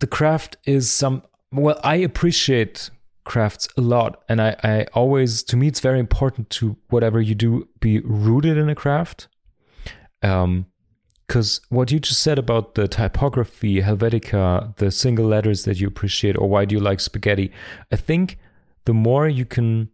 [0.00, 1.22] the craft is some,
[1.52, 2.90] well, I appreciate
[3.24, 4.22] crafts a lot.
[4.28, 8.58] And I, I always, to me, it's very important to whatever you do be rooted
[8.58, 9.28] in a craft.
[10.22, 10.66] Um,
[11.26, 16.36] because what you just said about the typography, Helvetica, the single letters that you appreciate,
[16.36, 17.50] or why do you like spaghetti?
[17.90, 18.38] I think
[18.84, 19.90] the more you can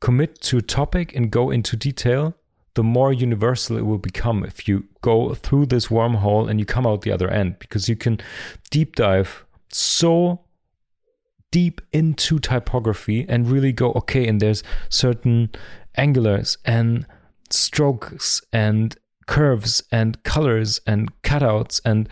[0.00, 2.34] commit to a topic and go into detail,
[2.74, 6.86] the more universal it will become if you go through this wormhole and you come
[6.86, 8.18] out the other end because you can
[8.70, 10.40] deep dive so
[11.50, 15.50] deep into typography and really go okay and there's certain
[15.98, 17.06] angulars and
[17.50, 18.96] strokes and
[19.30, 22.08] curves and colors and cutouts and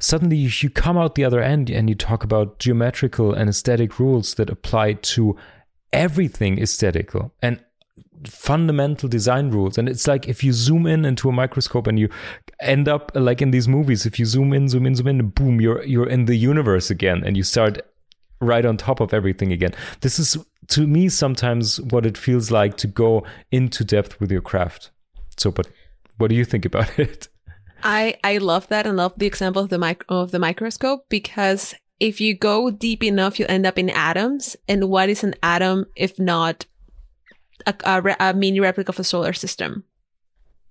[0.00, 4.34] suddenly you come out the other end and you talk about geometrical and aesthetic rules
[4.34, 5.36] that apply to
[5.92, 7.62] everything aesthetical and
[8.26, 9.78] fundamental design rules.
[9.78, 12.08] And it's like if you zoom in into a microscope and you
[12.58, 15.60] end up like in these movies if you zoom in zoom in zoom in boom
[15.60, 17.80] you're you're in the universe again and you start
[18.40, 19.72] right on top of everything again.
[20.00, 20.36] This is
[20.74, 24.90] to me sometimes what it feels like to go into depth with your craft.
[25.36, 25.68] So but
[26.18, 27.28] what do you think about it
[27.82, 31.74] I I love that and love the example of the mic- of the microscope because
[32.00, 34.56] if you go deep enough, you end up in atoms.
[34.68, 36.66] And what is an atom if not
[37.66, 39.84] a, a, re- a mini replica of a solar system?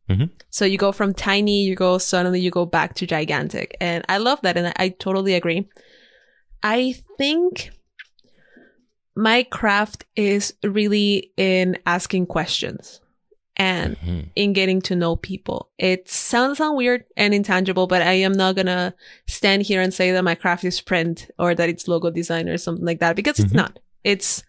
[0.09, 0.29] Mhm.
[0.49, 4.17] So you go from tiny, you go suddenly you go back to gigantic, and I
[4.17, 5.67] love that, and I, I totally agree.
[6.61, 7.71] I think
[9.15, 12.99] my craft is really in asking questions
[13.57, 15.69] and in getting to know people.
[15.77, 18.93] It sounds sound weird and intangible, but I am not gonna
[19.27, 22.57] stand here and say that my craft is print or that it's logo design or
[22.57, 23.57] something like that because it's Mhm.
[23.57, 23.79] not.
[24.03, 24.43] It's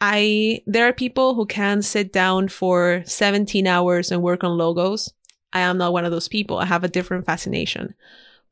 [0.00, 5.12] I there are people who can sit down for 17 hours and work on logos.
[5.52, 6.58] I am not one of those people.
[6.58, 7.94] I have a different fascination.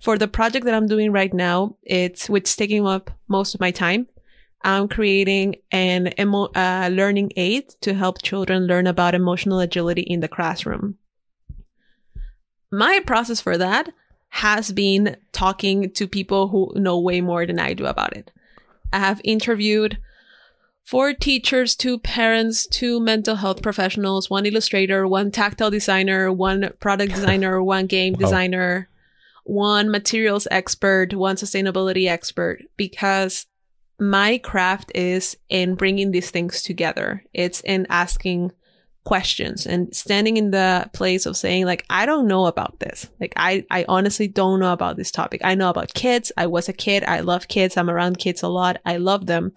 [0.00, 3.70] For the project that I'm doing right now, it's which taking up most of my
[3.70, 4.06] time.
[4.64, 10.20] I'm creating an emo- uh, learning aid to help children learn about emotional agility in
[10.20, 10.96] the classroom.
[12.70, 13.90] My process for that
[14.30, 18.32] has been talking to people who know way more than I do about it.
[18.92, 19.98] I have interviewed
[20.82, 27.14] four teachers, two parents, two mental health professionals, one illustrator, one tactile designer, one product
[27.14, 28.18] designer, one game Wow.
[28.20, 28.88] designer,
[29.44, 33.46] one materials expert, one sustainability expert, because
[33.98, 37.24] my craft is in bringing these things together.
[37.32, 38.52] It's in asking
[39.04, 43.08] questions and standing in the place of saying like i don't know about this.
[43.20, 45.42] Like i i honestly don't know about this topic.
[45.44, 46.32] I know about kids.
[46.36, 47.04] I was a kid.
[47.04, 47.76] I love kids.
[47.76, 48.80] I'm around kids a lot.
[48.84, 49.52] I love them.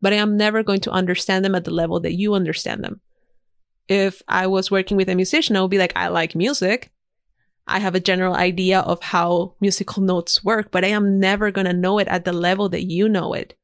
[0.00, 3.00] But i'm never going to understand them at the level that you understand them.
[3.88, 6.90] If i was working with a musician i would be like i like music.
[7.66, 11.64] I have a general idea of how musical notes work but i am never going
[11.64, 13.56] to know it at the level that you know it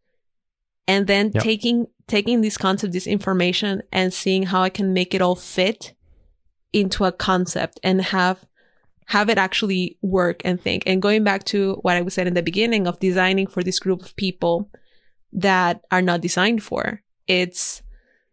[0.88, 1.42] and then Yep.
[1.42, 5.92] taking taking this concept this information and seeing how i can make it all fit
[6.72, 8.38] into a concept and have
[9.16, 12.34] have it actually work and think and going back to what i was said in
[12.34, 14.68] the beginning of designing for this group of people
[15.32, 17.82] that are not designed for it's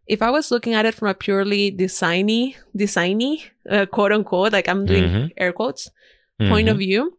[0.06, 4.68] if i was looking at it from a purely designy designy uh, quote unquote like
[4.68, 5.30] i'm doing Mhm.
[5.36, 5.90] air quotes
[6.38, 7.16] point of view,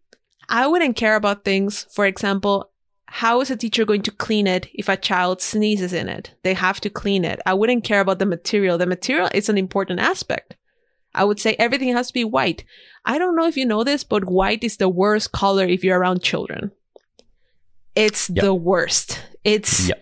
[0.47, 1.87] I wouldn't care about things.
[1.91, 2.69] For example,
[3.07, 6.31] how is a teacher going to clean it if a child sneezes in it?
[6.43, 7.39] They have to clean it.
[7.45, 8.77] I wouldn't care about the material.
[8.77, 10.55] The material is an important aspect.
[11.15, 12.63] I would say everything has to be white.
[13.05, 15.97] I don't know if you know this, but white is the worst color if you're
[15.99, 16.71] around children.
[17.95, 18.43] It's Yeah.
[18.43, 19.19] the worst.
[19.43, 19.95] It's Yeah.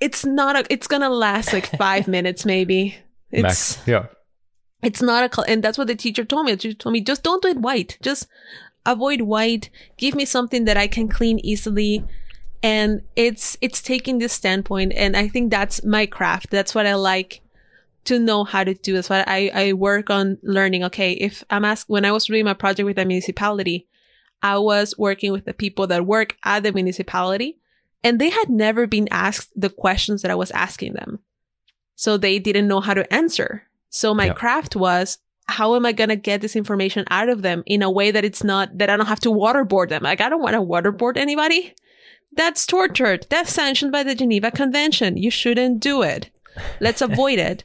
[0.00, 2.96] it's not a it's gonna last like five minutes maybe.
[3.30, 3.78] It's Max.
[3.86, 4.06] Yeah.
[4.82, 7.22] it's not a color and that's what the teacher told me she told me just
[7.22, 8.26] don't do it white just
[8.94, 9.70] avoid white
[10.02, 12.04] give me something that i can clean easily
[12.62, 16.50] and it's it's taking this standpoint and i think that's my craft.
[16.50, 17.40] That's what i like
[18.04, 18.94] to know how to do.
[18.94, 22.44] That's what i i work on learning okay if i'm asked when i was doing
[22.44, 23.86] my project with the municipality
[24.42, 27.50] i was working with the people that work at the municipality
[28.04, 31.18] and they had never been asked the questions that i was asking them.
[32.04, 33.50] So they didn't know how to answer.
[33.90, 34.34] So my Yeah.
[34.34, 35.18] craft was
[35.48, 38.24] how am I going to get this information out of them in a way that
[38.24, 40.02] it's not that I don't have to waterboard them?
[40.02, 41.74] Like I don't want to waterboard anybody.
[42.32, 43.26] That's tortured.
[43.30, 45.16] That's sanctioned by the Geneva Convention.
[45.16, 46.30] You shouldn't do it.
[46.80, 47.64] Let's avoid it.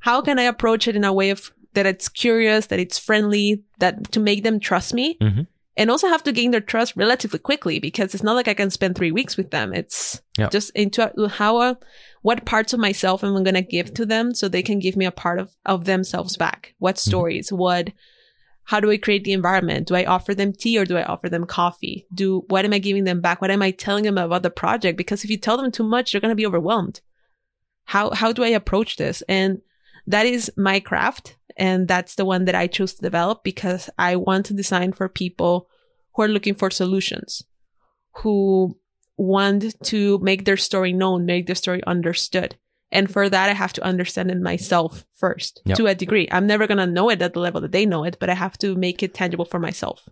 [0.00, 3.62] How can I approach it in a way of that it's curious, that it's friendly,
[3.78, 5.16] that to make them trust me?
[5.20, 5.46] Mhm.
[5.76, 8.70] And also have to gain their trust relatively quickly because it's not like I can
[8.70, 9.72] spend three weeks with them.
[9.72, 10.48] It's Yeah.
[10.48, 11.76] just into a- how,
[12.22, 14.96] what parts of myself am I going to give to them so they can give
[14.96, 16.74] me a part of, of themselves back?
[16.78, 17.10] What mm-hmm.
[17.10, 17.52] stories?
[17.52, 17.90] What,
[18.64, 19.88] how do I create the environment?
[19.88, 22.06] Do I offer them tea or do I offer them coffee?
[22.12, 23.40] Do, what am I giving them back?
[23.40, 24.98] What am I telling them about the project?
[24.98, 27.00] Because if you tell them too much, they're going to be overwhelmed.
[27.84, 29.22] How, how do I approach this?
[29.28, 29.60] And
[30.06, 31.36] that is my craft.
[31.56, 35.08] And that's the one that I chose to develop because I want to design for
[35.08, 35.68] people
[36.14, 37.42] who are looking for solutions,
[38.16, 38.78] who
[39.20, 42.56] want to make their story known, make their story understood.
[42.90, 45.76] And for that, I have to understand it myself first Yep.
[45.76, 46.26] to a degree.
[46.32, 48.34] I'm never going to know it at the level that they know it, but I
[48.34, 50.08] have to make it tangible for myself.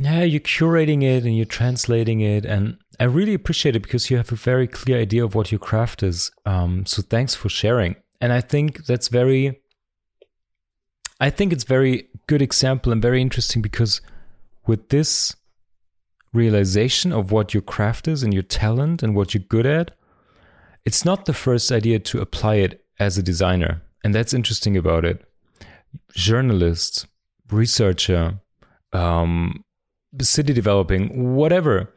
[0.00, 4.16] Yeah, you're curating it and you're translating it, and I really appreciate it because you
[4.16, 6.30] have a very clear idea of what your craft is.
[6.46, 7.96] Um, so thanks for sharing.
[8.20, 9.60] And I think that's very,
[11.20, 14.00] I think it's very good example and very interesting because
[14.66, 15.36] with this
[16.32, 19.92] realization of what your craft is and your talent and what you're good at,
[20.84, 25.04] it's not the first idea to apply it as a designer, and that's interesting about
[25.04, 25.24] it.
[26.14, 27.06] Journalist,
[27.50, 28.40] researcher,
[28.92, 29.64] um,
[30.20, 31.92] city developing, whatever.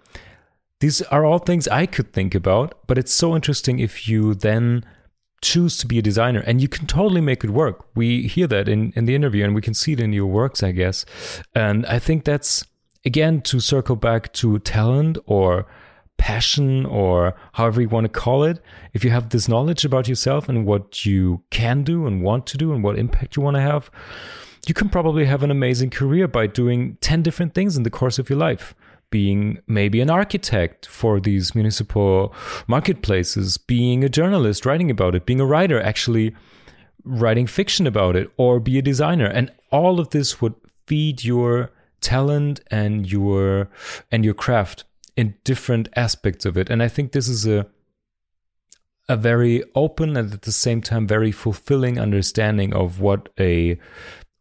[0.79, 4.83] These are all things I could think about, but it's so interesting if you then
[5.41, 7.85] choose to be a designer and you can totally make it work.
[7.95, 10.61] We hear that in, in the interview and we can see it in your works,
[10.61, 11.05] I guess.
[11.55, 12.65] And I think that's,
[13.05, 15.65] again, to circle back to talent or
[16.17, 18.61] passion or however you want to call it.
[18.93, 22.57] If you have this knowledge about yourself and what you can do and want to
[22.57, 23.89] do and what impact you want to have,
[24.67, 28.19] you can probably have an amazing career by doing 10 different things in the course
[28.19, 28.75] of your life
[29.09, 32.33] being maybe an architect for these municipal
[32.67, 36.33] marketplaces being a journalist writing about it being a writer actually
[37.03, 40.53] writing fiction about it or be a designer and all of this would
[40.85, 41.71] feed your
[42.01, 43.69] talent and your
[44.11, 44.83] and your craft
[45.15, 46.69] in different aspects of it.
[46.69, 47.67] And i think this is a
[49.09, 53.77] a very open and at the same time very fulfilling understanding of what a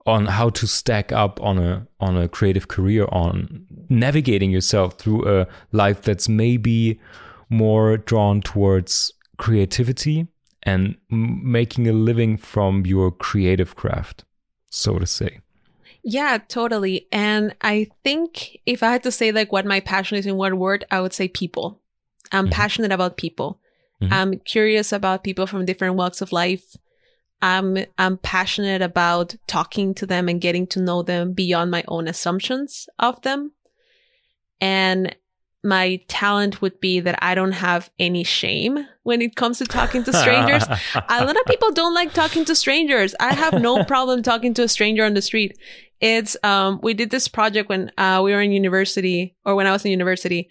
[0.06, 5.28] on how to stack up on a on a creative career on navigating yourself through
[5.28, 7.00] a life that's maybe
[7.48, 10.26] more drawn towards creativity
[10.62, 14.24] and making a living from your creative craft
[14.70, 15.40] so to say
[16.02, 17.06] Yeah, totally.
[17.12, 20.58] And I think if I had to say like what my passion is in one
[20.58, 21.80] word, I would say people.
[22.32, 22.52] I'm Mhm.
[22.52, 23.60] passionate about people.
[24.02, 24.12] Mhm.
[24.12, 26.76] I'm curious about people from different walks of life.
[27.42, 32.08] I'm I'm passionate about talking to them and getting to know them beyond my own
[32.08, 33.52] assumptions of them.
[34.60, 35.14] And
[35.62, 40.02] my talent would be that I don't have any shame when it comes to talking
[40.04, 40.64] to strangers.
[40.94, 43.14] a lot of people don't like talking to strangers.
[43.20, 45.58] I have no problem talking to a stranger on the street.
[46.00, 49.72] It's um we did this project when uh we were in university or when I
[49.72, 50.48] was in university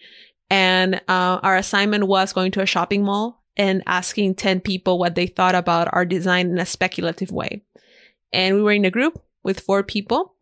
[0.50, 5.16] and uh our assignment was going to a shopping mall and asking 10 people what
[5.16, 7.62] they thought about our design in a speculative way.
[8.32, 10.36] And we were in a group with four people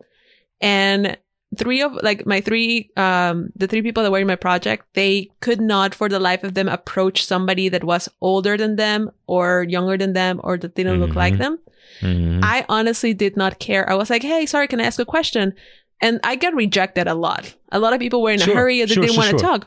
[0.62, 1.18] and
[1.58, 5.30] three of like my three um the three people that were in my project they
[5.42, 9.66] could not for the life of them approach somebody that was older than them or
[9.68, 11.38] younger than them or that didn't look like Mhm.
[11.44, 11.60] them.
[12.02, 12.40] Mhm.
[12.44, 13.84] i honestly did not care.
[13.90, 15.54] I was like hey sorry can i ask a question?
[16.02, 17.54] And i got rejected a lot.
[17.72, 19.44] A lot of people were in Sure, a hurry they sure, didn't sure, want to
[19.44, 19.62] talk.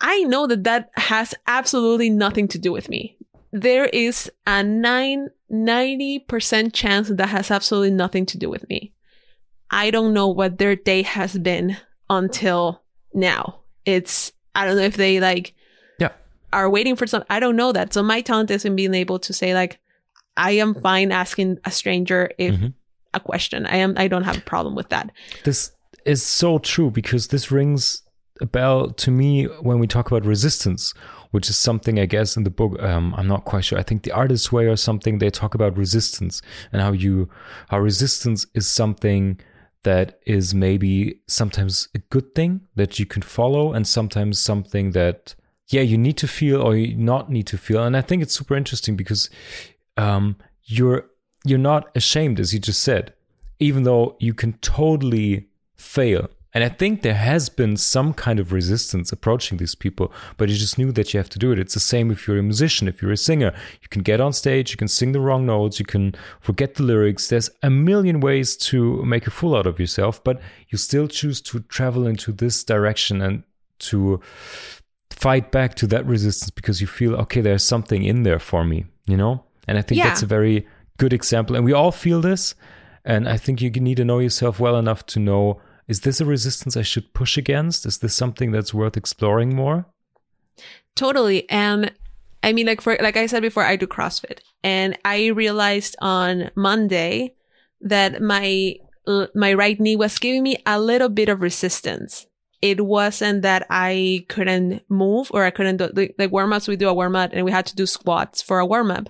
[0.00, 3.16] I know that that has absolutely nothing to do with me.
[3.52, 8.90] There is a 9 90% chance that, that has absolutely nothing to do with me
[9.72, 11.76] I don't know what their day has been
[12.10, 12.82] until
[13.14, 13.60] now.
[13.84, 15.54] It's I don't know if they like
[15.98, 16.10] Yeah.
[16.52, 17.92] are waiting for some I don't know that.
[17.92, 19.78] So my talent is in being able to say like
[20.36, 22.74] I am fine asking a stranger if Mhm.
[23.14, 23.66] a question.
[23.66, 25.10] I am I don't have a problem with that.
[25.44, 25.72] This
[26.04, 28.02] is so true because this rings
[28.40, 30.94] a bell to me when we talk about resistance,
[31.30, 32.82] which is something I guess in the book.
[32.82, 33.78] Um, I'm not quite sure.
[33.78, 35.18] I think the artist's way or something.
[35.18, 36.42] They talk about resistance
[36.72, 37.28] and how you
[37.68, 39.38] how resistance is something
[39.84, 45.34] that is maybe sometimes a good thing that you can follow and sometimes something that
[45.68, 47.82] yeah you need to feel or you not need to feel.
[47.82, 49.30] And i think it's super interesting because
[49.96, 51.06] um, you're
[51.44, 53.12] you're not ashamed as you just said
[53.58, 58.52] even though you can totally fail and i think there has been some kind of
[58.52, 61.58] resistance approaching these people but you just knew that you have to do it.
[61.58, 63.52] It's the same if you're a musician if you're a singer.
[63.82, 66.82] You can get on stage you can sing the wrong notes you can forget the
[66.82, 67.28] lyrics.
[67.28, 71.40] There's a million ways to make a fool out of yourself but you still choose
[71.42, 73.42] to travel into this direction and
[73.90, 74.20] to
[75.10, 78.84] fight back to that resistance because you feel okay there's something in there for me
[79.06, 79.44] you know?
[79.68, 80.08] And i think Yeah.
[80.08, 80.66] that's a very
[80.98, 81.56] good example.
[81.56, 82.54] And we all feel this
[83.04, 85.60] and i think you need to know yourself well enough to know
[85.92, 89.78] is this a resistance i should push against is this something that's worth exploring more
[90.94, 91.48] Totally.
[91.48, 91.92] And
[92.42, 96.50] I mean, like for like I said before, I do CrossFit, and I realized on
[96.54, 97.34] Monday
[97.80, 98.76] that my
[99.34, 102.26] my right knee was giving me a little bit of resistance.
[102.60, 106.68] It wasn't that I couldn't move or I couldn't do like, like warm ups.
[106.68, 109.08] We do a warm up and we had to do squats for a warm up.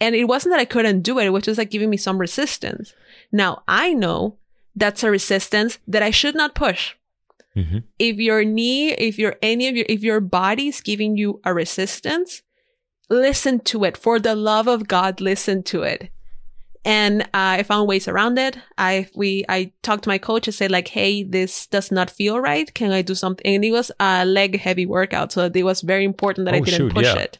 [0.00, 1.26] And it wasn't that I couldn't do it.
[1.26, 2.94] It was just like giving me some resistance.
[3.32, 4.38] Now I know
[4.74, 6.94] that's a resistance that I should not push
[7.56, 7.78] mm-hmm.
[7.98, 11.54] if your knee, if your any of your, if your body is giving you a
[11.54, 12.42] resistance,
[13.08, 13.96] listen to it.
[13.96, 16.10] For the love of God, listen to it.
[16.82, 18.56] And uh, I found ways around it.
[18.78, 22.40] I we I talked to my coach and said like, "Hey, this does not feel
[22.40, 22.72] right.
[22.72, 26.04] Can I do something?" And it was a leg heavy workout, so it was very
[26.04, 27.18] important that I Oh, didn't shoot, push yeah.
[27.18, 27.38] it.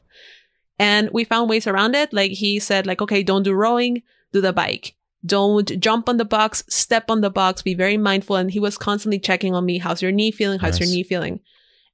[0.79, 2.13] And we found ways around it.
[2.13, 4.03] Like he said, like, "Okay, don't do rowing,
[4.33, 4.95] do the bike."
[5.25, 8.37] Don't jump on the box, step on the box, be very mindful.
[8.37, 9.79] And he was constantly checking on me.
[9.79, 10.59] How's your knee feeling?
[10.59, 11.41] How's your knee feeling?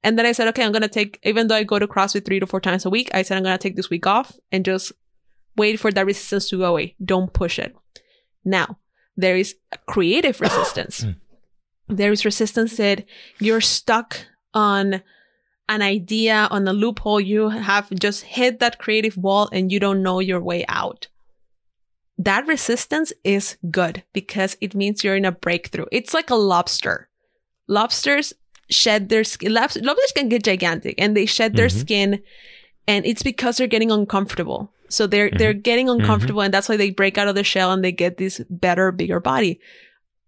[0.03, 2.23] And then I said, okay, I'm going to take, even though I go to CrossFit
[2.23, 4.31] three to four times a week, I said, I'm going to take this week off
[4.51, 4.93] and just
[5.57, 6.95] wait for that resistance to go away.
[7.03, 7.75] Don't push it.
[8.45, 8.77] Now,
[9.17, 11.05] there is a creative resistance.
[11.89, 11.97] Mm.
[11.97, 13.05] there is resistance that
[13.39, 15.01] you're stuck on
[15.69, 17.21] an idea, on a loophole.
[17.21, 21.07] You have just hit that creative wall and you don't know your way out
[22.17, 25.85] that resistance is good because it means you're in a breakthrough.
[25.91, 27.09] It's like a lobster.
[27.67, 28.33] Lobsters
[28.69, 29.53] shed their skin.
[29.53, 31.79] Lobsters, can get gigantic and they shed their Mhm.
[31.79, 32.23] skin
[32.87, 34.71] and it's because they're getting uncomfortable.
[34.89, 37.83] So they're, they're getting uncomfortable and that's why they break out of the shell and
[37.83, 39.59] they get this better, bigger body.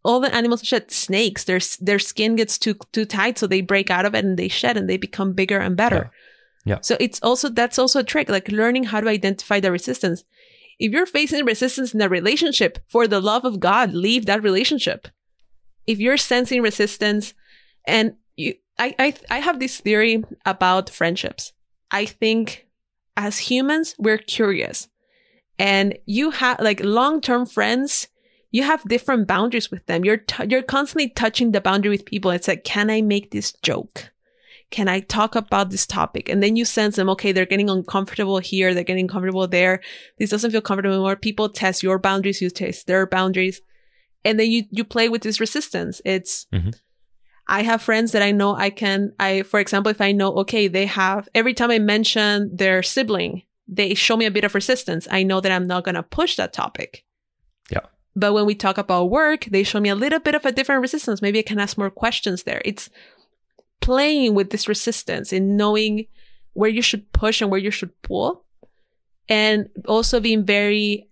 [0.04, 1.46] All the animals shed snakes.
[1.46, 3.38] Their, their skin gets too, too tight.
[3.40, 6.12] So they break out of it and they shed and they become bigger and better.
[6.66, 6.76] Yeah.
[6.76, 6.80] Yeah.
[6.82, 10.24] So it's also, that's also a trick, like learning how to identify the resistance
[10.80, 15.08] if you're facing resistance in a relationship, for the love of God, leave that relationship.
[15.86, 17.34] If you're sensing resistance,
[17.86, 21.52] and you, I, I, I have this theory about friendships.
[21.92, 22.68] I think
[23.18, 24.88] as humans, we're curious,
[25.58, 28.08] and you have like long-term friends.
[28.52, 30.04] You have different boundaries with them.
[30.06, 32.32] You're t- you're constantly touching the boundary with people.
[32.32, 34.12] It's like, can I make this joke?
[34.72, 36.30] Can I talk about this topic?
[36.30, 37.10] And then you sense them.
[37.10, 38.74] Okay, they're getting uncomfortable here.
[38.74, 39.82] They're getting comfortable there
[40.18, 41.16] this doesn't feel comfortable anymore.
[41.16, 43.62] People test your boundaries, you test their boundaries.
[44.24, 46.02] And then you, you play with this resistance.
[46.06, 46.76] It's, Mhm.
[47.48, 50.68] I have friends that I know I can, I, for example, if I know, okay,
[50.68, 55.08] they have, every time I mention their sibling, they show me a bit of resistance.
[55.10, 57.06] I know that I'm not going to push that topic.
[57.72, 57.88] Yeah.
[58.16, 60.82] But when we talk about work, they show me a little bit of a different
[60.82, 61.24] resistance.
[61.24, 62.62] Maybe I can ask more questions there.
[62.66, 62.90] It's,
[63.82, 66.06] playing with this resistance and knowing
[66.54, 68.46] where you should push and where you should pull.
[69.28, 71.10] And also being very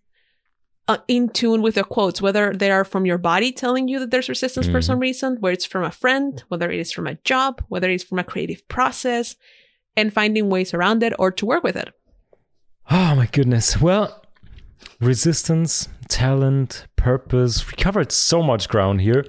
[0.87, 4.11] uh, in tune with the quotes, whether they are from your body telling you that
[4.11, 4.75] there's resistance mm-hmm.
[4.75, 7.89] for some reason, whether it's from a friend, whether it is from a job, whether
[7.89, 9.35] it's from a creative process,
[9.95, 11.93] and finding ways around it or to work with it.
[12.89, 13.81] Oh my goodness.
[13.81, 14.23] Well,
[15.01, 17.65] resistance, talent, purpose.
[17.65, 19.25] We covered so much ground here.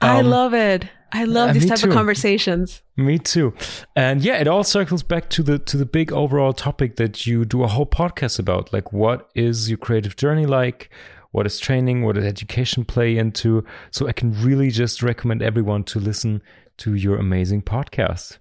[0.00, 0.88] Um, I love it.
[1.12, 1.88] I love uh, these type too.
[1.88, 2.82] of conversations.
[2.96, 3.52] Me too.
[3.96, 7.44] And yeah, it all circles back to the to the big overall topic that you
[7.44, 8.72] do a whole podcast about.
[8.72, 10.90] Like what is your creative journey like?
[11.32, 12.04] What is training?
[12.04, 13.64] What does education play into?
[13.90, 16.42] So I can really just recommend everyone to listen
[16.78, 18.38] to your amazing podcast.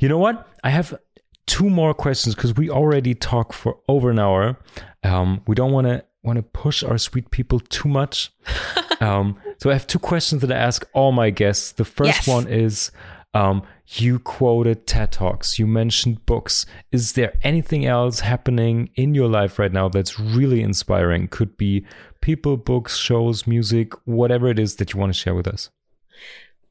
[0.00, 0.48] You know what?
[0.64, 0.98] I have
[1.46, 4.58] two more questions because we already talked for over an hour.
[5.04, 8.32] Um, we don't want to want to push our sweet people too much.
[9.00, 11.72] um, so I have two questions that I ask all my guests.
[11.72, 12.28] The first yes.
[12.28, 12.90] one is
[13.34, 16.66] um, you quoted TED Talks, you mentioned books.
[16.92, 21.28] Is there anything else happening in your life right now that's really inspiring?
[21.28, 21.84] Could be
[22.20, 25.70] people, books, shows, music, whatever it is that you want to share with us.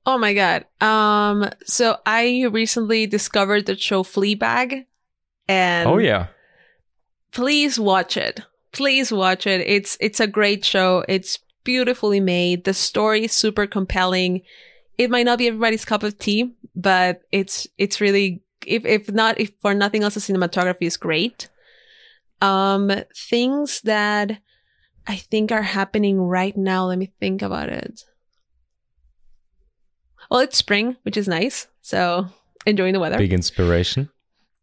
[0.05, 0.65] Oh my god.
[0.79, 4.85] Um so I recently discovered the show Fleabag
[5.47, 6.27] and Oh yeah.
[7.31, 8.41] Please watch it.
[8.77, 9.61] Please watch it.
[9.61, 11.03] It's it's a great show.
[11.07, 12.63] It's beautifully made.
[12.63, 14.43] The story is super compelling.
[14.97, 19.39] It might not be everybody's cup of tea, but it's it's really if if not
[19.39, 21.49] if for nothing else the cinematography is great.
[22.39, 24.39] Um things that
[25.07, 26.85] I think are happening right now.
[26.85, 28.03] Let me think about it.
[30.29, 31.67] Well, it's spring, which is nice.
[31.81, 32.27] So
[32.65, 33.17] enjoying the weather.
[33.17, 34.09] Big inspiration.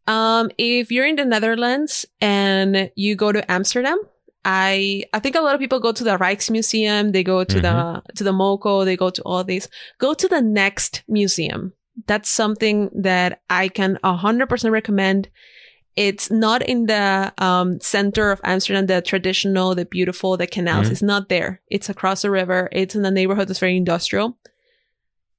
[0.06, 3.98] Um, if you're in the Netherlands and you go to Amsterdam,
[4.44, 7.62] I I think a lot of people go to the Rijksmuseum, they go to mm-hmm.
[7.62, 9.68] the to the MoCo, they go to all these.
[9.98, 11.72] Go to the Nxt Museum.
[12.06, 15.28] That's something that I can 100% recommend.
[15.94, 20.86] It's not in the um, center of Amsterdam, the traditional, the beautiful, the canals.
[20.86, 20.92] Mm-hmm.
[20.92, 21.62] It's not there.
[21.68, 22.68] It's across the river.
[22.72, 24.36] It's in a neighborhood that's very industrial.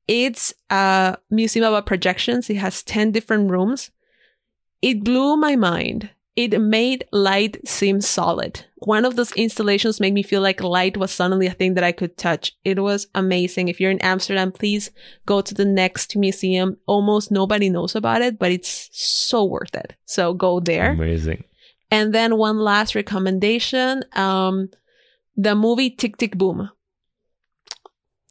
[0.08, 2.50] It's a museum about projections.
[2.50, 3.92] It has 10 different rooms.
[4.86, 6.12] It blew my mind.
[6.36, 8.66] It made light seem solid.
[8.76, 11.92] One of those installations made me feel like light was suddenly a thing that I
[11.92, 12.56] could touch.
[12.64, 13.68] It was amazing.
[13.68, 14.92] If you're in Amsterdam, please
[15.26, 16.78] go to the Nxt Museum.
[16.86, 19.96] Almost nobody knows about it, but it's so worth it.
[20.06, 20.92] So go there.
[20.92, 21.46] Amazing.
[21.90, 24.04] And then one last recommendation.
[24.14, 24.70] Um,
[25.36, 26.70] the movie Tick Tick Boom.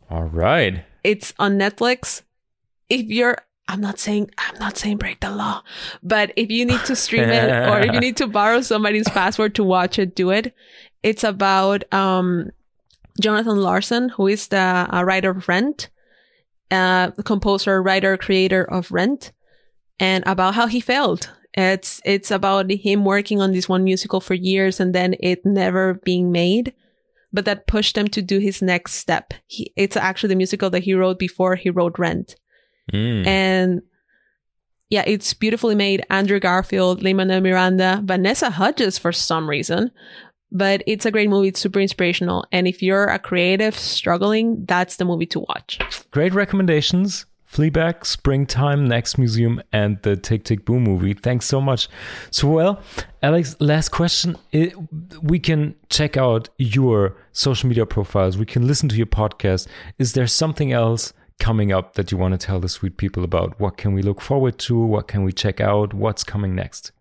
[0.08, 0.84] All right.
[1.02, 2.22] It's on Netflix.
[2.88, 5.62] If you're I'm not saying I'm not saying break the law,
[6.02, 9.54] but if you need to stream it or if you need to borrow somebody's password
[9.54, 10.54] to watch it, do it.
[11.02, 12.50] It's about um,
[13.20, 15.88] Jonathan Larson, who is the uh, writer of Rent,
[16.70, 19.32] uh, composer, writer, creator of Rent,
[19.98, 21.30] and about how he failed.
[21.54, 25.94] It's it's about him working on this one musical for years and then it never
[25.94, 26.74] being made
[27.34, 29.34] but that pushed him to do his next step.
[29.48, 32.36] He, it's actually the musical that he wrote before he wrote Rent.
[32.92, 33.26] Mm.
[33.26, 33.82] And
[34.90, 36.04] yeah, it's beautifully made.
[36.10, 39.90] Andrew Garfield, Lin-Manuel Miranda, Vanessa Hudgens for some reason.
[40.52, 41.48] But it's a great movie.
[41.48, 42.46] It's super inspirational.
[42.52, 45.80] And if you're a creative struggling, that's the movie to watch.
[46.12, 47.26] Great recommendations.
[47.50, 51.14] Fleabag, Springtime, Nxt Museum, and the Tick Tick Boom movie.
[51.14, 51.88] Thanks so much.
[52.30, 52.82] So, well,
[53.22, 54.36] Alex, last question.
[55.22, 59.68] We can check out your social media profiles, we can listen to your podcast.
[59.98, 63.58] Is there something else coming up that you want to tell the sweet people about?
[63.60, 64.78] What can we look forward to?
[64.78, 65.94] What can we check out?
[65.94, 66.92] What's coming next?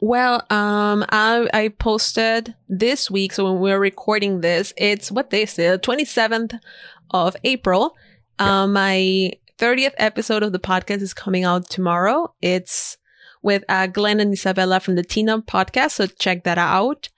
[0.00, 3.32] Well, um, I, I posted this week.
[3.32, 5.82] So when we're recording this, it's what day is it?
[5.82, 6.58] 27th
[7.10, 7.96] of April.
[8.40, 8.62] Yeah.
[8.62, 12.34] Um, my 30th episode of the podcast is coming out tomorrow.
[12.42, 12.98] It's
[13.42, 15.92] with uh, Glenn and Isabella from the Tina podcast.
[15.92, 17.08] So check that out.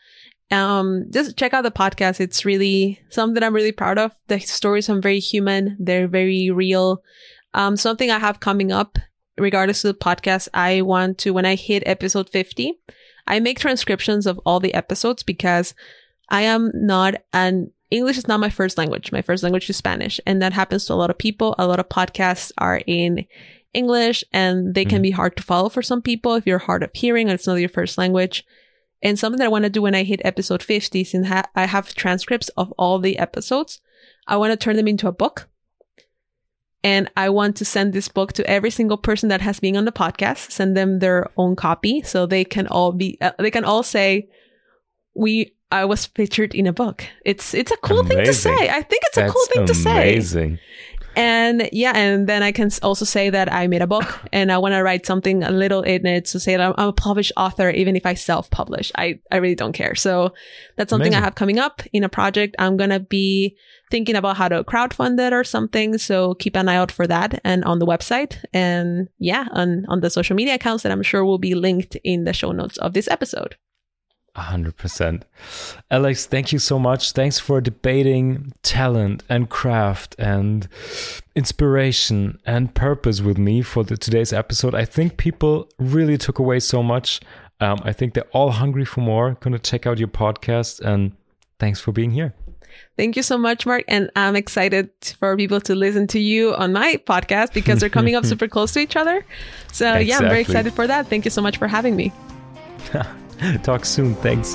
[0.51, 2.21] Um, just check out the podcast.
[2.21, 4.13] It's really something I'm really proud of.
[4.29, 5.77] The stories are very human.
[5.79, 7.03] They're very real.
[7.55, 8.99] Um, something I have coming up,
[9.37, 12.73] regardless of the podcast, I want to, when I hit episode 50,
[13.27, 15.75] I make transcriptions of all the episodes because
[16.31, 19.13] I am not an English is not my first language.
[19.13, 20.21] My first language is Spanish.
[20.27, 21.55] And that happens to a lot of people.
[21.59, 23.27] A lot of podcasts are in
[23.73, 25.05] English and they can mm.
[25.05, 27.55] be hard to follow for some people if you're hard of hearing and it's not
[27.55, 28.45] your first language.
[29.03, 31.67] And something that I want to do when I hit episode 50, since ha- I
[31.67, 33.81] have transcripts of all the episodes,
[34.27, 35.49] I want to turn them into a book.
[36.85, 39.85] And I want to send this book to every single person that has been on
[39.85, 43.65] the podcast, send them their own copy so they can all be, uh, they can
[43.65, 44.29] all say,
[45.15, 47.05] we I was featured in a book.
[47.25, 48.17] It's it's a cool amazing.
[48.17, 48.69] thing to say.
[48.71, 50.13] I think it's a cool thing to say.
[50.13, 50.59] Amazing.
[51.19, 54.55] And yeah, and then I can also say that I made a book and uh,
[54.55, 56.93] I want to write something a little in it to say that I'm, I'm a
[56.93, 58.93] published author, even if I self publish.
[58.97, 59.97] I, I really don't care.
[59.97, 60.33] So
[60.77, 61.23] that's something Amazing.
[61.23, 62.55] I have coming up in a project.
[62.61, 63.57] I'm going to be
[63.91, 65.99] thinking about how to crowdfund it or something.
[65.99, 68.37] So keep an eye out for that and on the website.
[68.53, 72.25] And yeah, on, on the social media accounts that I'm sure will be linked in
[72.25, 73.57] the show notes of this episode.
[74.39, 75.23] 100%.
[75.91, 77.13] Alex, thank you so much.
[77.13, 80.69] Thanks for debating talent and craft and
[81.35, 84.75] inspiration and purpose with me for the, today's episode.
[84.75, 87.21] I think people really took away so much.
[87.61, 89.35] Um, I think they're all hungry for more.
[89.41, 91.13] Going to check out your podcast and
[91.59, 92.35] thanks for being here.
[92.97, 93.85] Thank you so much, Marc.
[93.89, 98.15] And I'm excited for people to listen to you on my podcast because they're coming
[98.15, 99.25] up super close to each other.
[99.73, 100.07] So, exactly.
[100.07, 101.09] yeah, I'm very excited for that.
[101.09, 102.13] Thank you so much for having me.
[103.63, 104.15] Talk soon.
[104.17, 104.55] Thanks.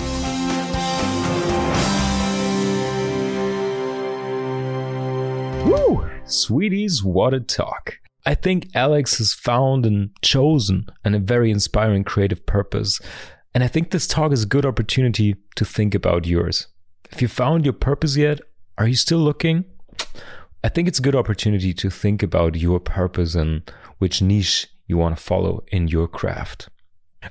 [5.66, 6.10] Woo!
[6.26, 8.00] Sweeties, what a talk.
[8.26, 13.00] I think Alex has found and chosen and a very inspiring creative purpose.
[13.54, 16.68] And I think this talk is a good opportunity to think about yours.
[17.12, 18.42] If you found your purpose yet,
[18.78, 19.66] are you still looking?
[20.64, 23.70] I think it's a good opportunity to think about your purpose and
[24.00, 26.70] which niche you want to follow in your craft.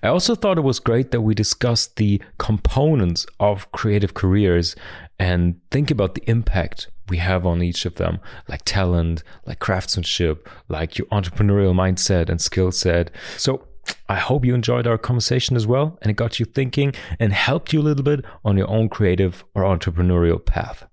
[0.02, 4.76] I also thought it was great that we discussed the components of creative careers
[5.18, 10.48] and think about the impact we have on each of them, like talent, like craftsmanship,
[10.68, 13.10] like your entrepreneurial mindset and skill set.
[13.36, 13.66] So
[14.08, 17.72] I hope you enjoyed our conversation as well and it got you thinking and helped
[17.72, 20.86] you a little bit on your own creative or entrepreneurial path.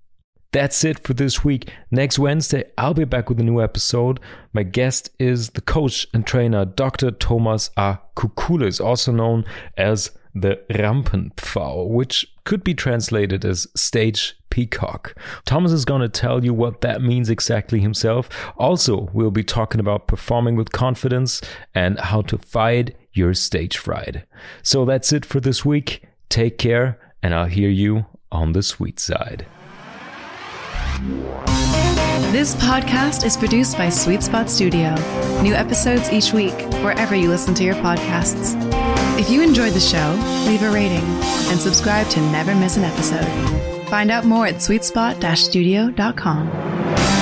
[0.52, 1.70] That's it for this week.
[1.92, 4.18] Next Wednesday, I'll be back with a new episode.
[4.52, 7.12] My guest is the coach and trainer Dr.
[7.12, 7.98] Thomas A.
[8.16, 9.44] Kukulis, also known
[9.76, 15.16] as the Rampenpfau, which could be translated as stage peacock.
[15.44, 18.28] Thomas is going to tell you what that means exactly himself.
[18.56, 21.40] Also, we'll be talking about performing with confidence
[21.76, 24.24] and how to fight your stage fright.
[24.62, 26.02] So that's it for this week.
[26.28, 29.46] Take care, and I'll hear you on the sweet side.
[32.32, 34.94] This podcast is produced by Sweet Spot Studio.
[35.42, 38.54] New episodes each week, wherever you listen to your podcasts.
[39.18, 40.12] If you enjoyed the show,
[40.46, 41.04] leave a rating
[41.50, 43.26] and subscribe to never miss an episode.
[43.88, 47.19] Find out more at sweetspot-studio.com.